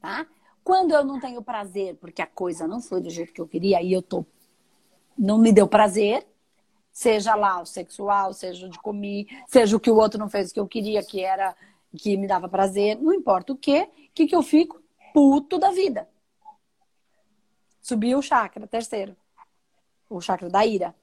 [0.00, 0.26] Tá?
[0.62, 3.82] Quando eu não tenho prazer, porque a coisa não foi do jeito que eu queria
[3.82, 4.24] e eu tô
[5.16, 6.26] não me deu prazer,
[6.90, 10.52] seja lá o sexual, seja o de comer, seja o que o outro não fez
[10.52, 11.54] que eu queria, que era
[11.96, 14.82] que me dava prazer, não importa o que, que que eu fico
[15.12, 16.08] puto da vida.
[17.82, 19.16] Subiu o chakra, terceiro.
[20.14, 20.94] O chakra da ira.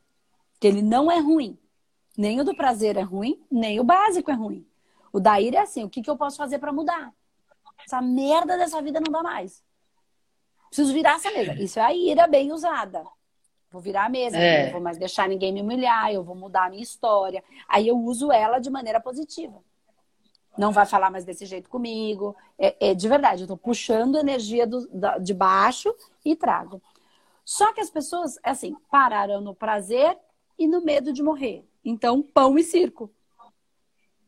[0.60, 1.57] Que ele não é ruim.
[2.18, 4.68] Nem o do prazer é ruim, nem o básico é ruim.
[5.12, 7.14] O da ira é assim, o que, que eu posso fazer para mudar?
[7.86, 9.64] Essa merda dessa vida não dá mais.
[10.68, 11.53] Preciso virar essa mesa.
[11.53, 13.03] Isso é a ira bem usada.
[13.72, 14.66] Vou virar a mesa, é.
[14.66, 17.43] não vou mais deixar ninguém me humilhar, eu vou mudar a minha história.
[17.68, 19.62] Aí eu uso ela de maneira positiva.
[20.57, 22.36] não vai falar mais desse jeito comigo.
[22.57, 25.93] É, é de verdade, eu tô puxando energia do, da, de baixo
[26.26, 26.82] e trago.
[27.50, 30.16] Só que as pessoas, assim, pararam no prazer
[30.56, 31.68] e no medo de morrer.
[31.84, 33.10] Então, pão e circo.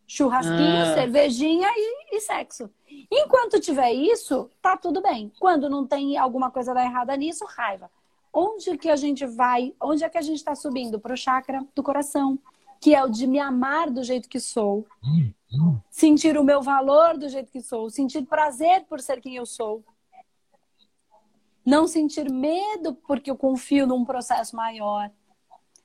[0.07, 0.95] Churrasquinho, ah.
[0.95, 2.67] cervejinha e, e, sexo.
[3.11, 5.31] Enquanto tiver isso, tá tudo bem.
[5.39, 7.91] Quando não tem alguma coisa da errada nisso, raiva.
[8.33, 9.71] Onde que a gente vai?
[9.79, 10.99] Onde é que a gente está subindo?
[10.99, 12.39] Para o chakra do coração,
[12.79, 14.83] que é o de me amar do jeito que sou,
[15.91, 19.83] sentir o meu valor do jeito que sou, sentir prazer por ser quem eu sou.
[21.65, 25.11] Não sentir medo porque eu confio num processo maior.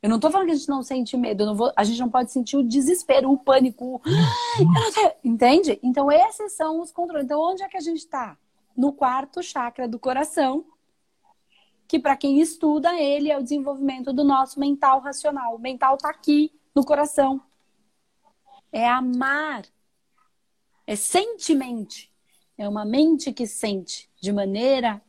[0.02, 2.30] Eu não tô falando que a gente não sente medo, vou, a gente não pode
[2.30, 4.00] sentir o desespero, o pânico.
[5.24, 5.80] Entende?
[5.82, 7.24] Então, esses são os controles.
[7.24, 8.38] Então, onde é que a gente está?
[8.76, 10.64] No quarto chakra do coração,
[11.88, 15.54] que para quem estuda ele é o desenvolvimento do nosso mental racional.
[15.54, 17.40] O mental está aqui no coração.
[18.70, 19.64] É amar.
[20.86, 22.12] É sentimente.
[22.58, 25.02] É uma mente que sente de maneira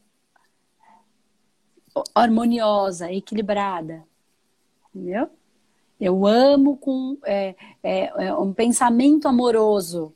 [2.13, 4.03] harmoniosa, equilibrada.
[4.93, 5.29] Entendeu?
[5.99, 10.13] Eu amo com é, é, é um pensamento amoroso.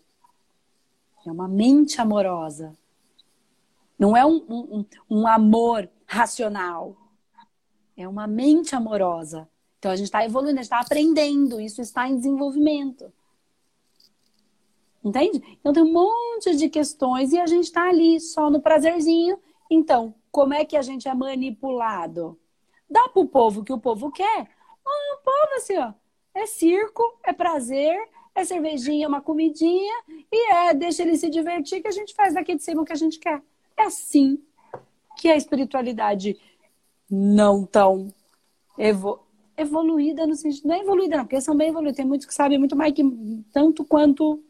[1.25, 2.73] É uma mente amorosa.
[3.97, 6.95] Não é um, um, um amor racional.
[7.95, 9.47] É uma mente amorosa.
[9.77, 13.11] Então a gente está evoluindo, a gente está aprendendo, isso está em desenvolvimento.
[15.03, 15.41] Entende?
[15.59, 19.39] Então tem um monte de questões e a gente está ali só no prazerzinho.
[19.69, 22.39] Então, como é que a gente é manipulado?
[22.89, 24.47] Dá para o povo o que o povo quer.
[24.86, 25.93] O povo assim, ó,
[26.34, 27.97] é circo, é prazer,
[28.34, 29.93] é cervejinha, uma comidinha
[30.32, 32.93] e é deixa ele se divertir que a gente faz daqui de cima o que
[32.93, 33.41] a gente quer.
[33.77, 34.41] É assim
[35.17, 36.39] que a espiritualidade
[37.09, 38.13] não tão
[38.77, 39.19] evo
[39.57, 40.67] evoluída no sentido.
[40.67, 41.97] Não é evoluída, não, porque são bem evoluídos.
[41.97, 43.03] Tem muitos que sabem muito mais que
[43.53, 44.43] tanto quanto.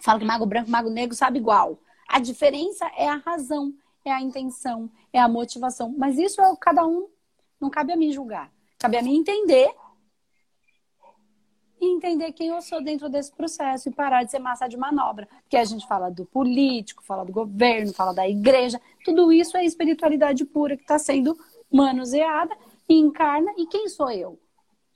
[0.00, 1.80] Fala que mago branco, mago negro sabe igual.
[2.08, 3.74] A diferença é a razão,
[4.08, 5.94] é a intenção, é a motivação.
[5.96, 7.08] Mas isso é cada um.
[7.60, 8.52] Não cabe a mim julgar.
[8.78, 9.74] Cabe a mim entender
[11.80, 15.28] e entender quem eu sou dentro desse processo e parar de ser massa de manobra.
[15.42, 19.64] Porque a gente fala do político, fala do governo, fala da igreja, tudo isso é
[19.64, 21.36] espiritualidade pura que está sendo
[21.72, 22.56] manuseada
[22.88, 23.52] e encarna.
[23.56, 24.38] E quem sou eu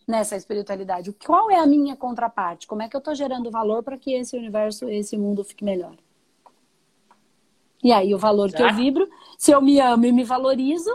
[0.07, 1.13] nessa espiritualidade?
[1.13, 2.67] Qual é a minha contraparte?
[2.67, 5.97] Como é que eu estou gerando valor para que esse universo, esse mundo fique melhor?
[7.83, 10.91] E aí, o valor que eu vibro, se eu me amo e me valorizo,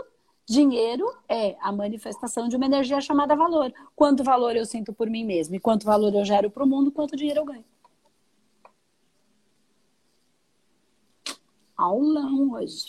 [0.48, 3.70] Dinheiro é a manifestação de uma energia chamada valor.
[3.94, 6.90] Quanto valor eu sinto por mim mesmo e quanto valor eu gero para o mundo,
[6.90, 7.64] quanto dinheiro eu ganho.
[11.76, 12.86] Aulão hoje.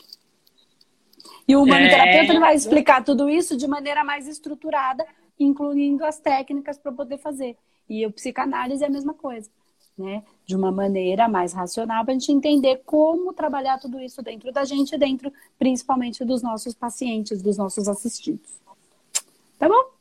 [1.45, 2.39] E o humanoterapeuta é...
[2.39, 5.05] vai explicar tudo isso de maneira mais estruturada,
[5.37, 7.57] incluindo as técnicas para poder fazer.
[7.89, 9.51] E o psicanálise é a mesma coisa
[9.99, 10.23] né?
[10.45, 14.63] De uma maneira mais racional, para a gente entender como trabalhar tudo isso dentro da
[14.63, 18.49] gente, dentro principalmente dos nossos pacientes, dos nossos assistidos.
[19.57, 19.91] Tá bom?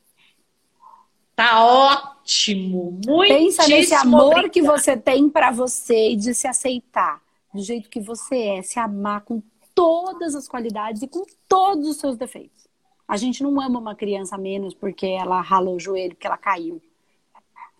[1.35, 2.99] Tá ótimo!
[3.05, 4.49] Muito Pensa nesse amor obrigada.
[4.49, 7.21] que você tem para você e de se aceitar
[7.53, 9.41] do jeito que você é, se amar com
[9.73, 12.67] todas as qualidades e com todos os seus defeitos.
[13.07, 16.81] A gente não ama uma criança menos porque ela ralou o joelho, porque ela caiu.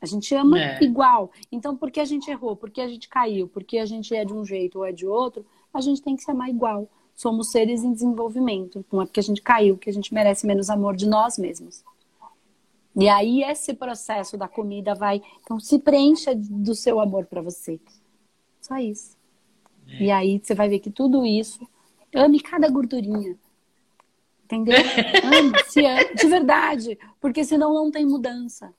[0.01, 0.83] A gente ama é.
[0.83, 1.31] igual.
[1.51, 2.55] Então, por que a gente errou?
[2.55, 3.47] Por que a gente caiu?
[3.47, 5.45] Por que a gente é de um jeito ou é de outro?
[5.73, 6.87] A gente tem que se amar igual.
[7.15, 8.85] Somos seres em desenvolvimento.
[8.91, 11.83] Não é porque a gente caiu que a gente merece menos amor de nós mesmos.
[12.95, 15.21] E aí esse processo da comida vai.
[15.41, 17.79] Então, se preencha do seu amor para você.
[18.61, 19.17] Só isso.
[19.87, 20.03] É.
[20.03, 21.59] E aí você vai ver que tudo isso.
[22.15, 23.37] Ame cada gordurinha.
[24.45, 24.77] Entendeu?
[25.23, 26.99] Ame, se ame, de verdade.
[27.21, 28.73] Porque senão não tem mudança.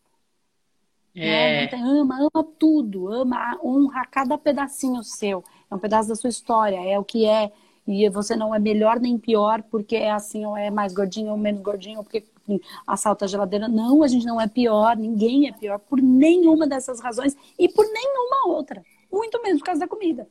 [1.14, 1.66] É.
[1.66, 1.82] Né?
[1.82, 5.44] Ama, ama tudo, ama, honra cada pedacinho seu.
[5.70, 7.50] É um pedaço da sua história, é o que é.
[7.86, 11.36] E você não é melhor nem pior porque é assim, ou é mais gordinho ou
[11.36, 12.24] menos gordinho, ou porque
[12.86, 13.68] assalta a geladeira.
[13.68, 17.84] Não, a gente não é pior, ninguém é pior por nenhuma dessas razões e por
[17.84, 18.84] nenhuma outra.
[19.10, 20.28] Muito menos por causa da comida.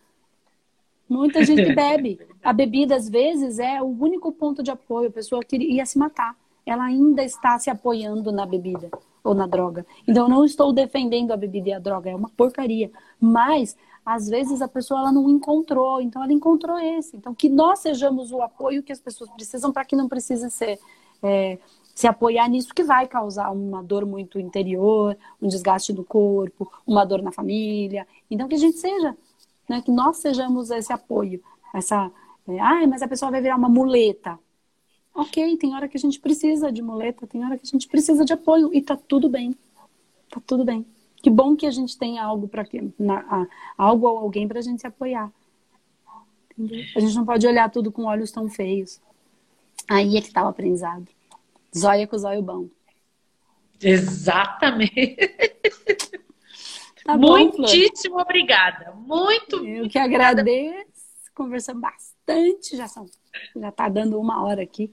[1.10, 2.20] Muita gente bebe.
[2.44, 5.10] A bebida, às vezes, é o único ponto de apoio.
[5.10, 6.36] A pessoa que ia se matar.
[6.66, 8.92] Ela ainda está se apoiando na bebida
[9.24, 9.86] ou na droga.
[10.08, 12.92] Então, eu não estou defendendo a bebida e a droga, é uma porcaria.
[13.20, 17.18] Mas, às vezes, a pessoa ela não encontrou, então ela encontrou esse.
[17.18, 20.80] Então, que nós sejamos o apoio que as pessoas precisam para que não precise ser.
[21.22, 21.58] É,
[22.00, 27.04] se apoiar nisso que vai causar uma dor muito interior, um desgaste do corpo, uma
[27.04, 28.08] dor na família.
[28.32, 29.18] Então que a gente seja,
[29.68, 31.44] né, que nós sejamos esse apoio,
[31.76, 32.10] essa,
[32.48, 34.40] é, ah, mas a pessoa vai virar uma muleta.
[35.14, 38.24] Ok, tem hora que a gente precisa de muleta, tem hora que a gente precisa
[38.24, 39.56] de apoio e tá tudo bem.
[40.30, 40.86] Tá tudo bem.
[41.22, 42.66] Que bom que a gente tem algo para
[43.78, 45.32] algo ou alguém para a gente se apoiar.
[46.58, 46.86] Entendeu?
[46.96, 49.02] A gente não pode olhar tudo com olhos tão feios.
[49.88, 51.08] Aí é que tá o aprendizado.
[51.78, 52.68] Zóia com zóio bom.
[53.82, 55.16] Exatamente.
[57.06, 58.94] Tá Muitíssimo bom, obrigada.
[58.94, 59.66] Muito.
[59.66, 60.86] Eu que agradeço.
[61.34, 62.78] Conversamos bastante.
[62.78, 63.08] Já são,
[63.56, 64.92] já tá dando uma hora aqui.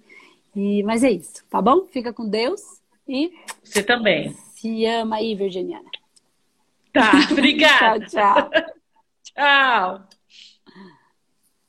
[0.54, 1.86] E, mas é isso, tá bom?
[1.86, 2.62] Fica com Deus
[3.06, 3.32] e.
[3.62, 4.32] Você também.
[4.54, 5.90] Se ama aí, Virginiana.
[6.92, 8.00] Tá, obrigada.
[8.06, 8.50] tchau, tchau.
[9.22, 10.15] tchau.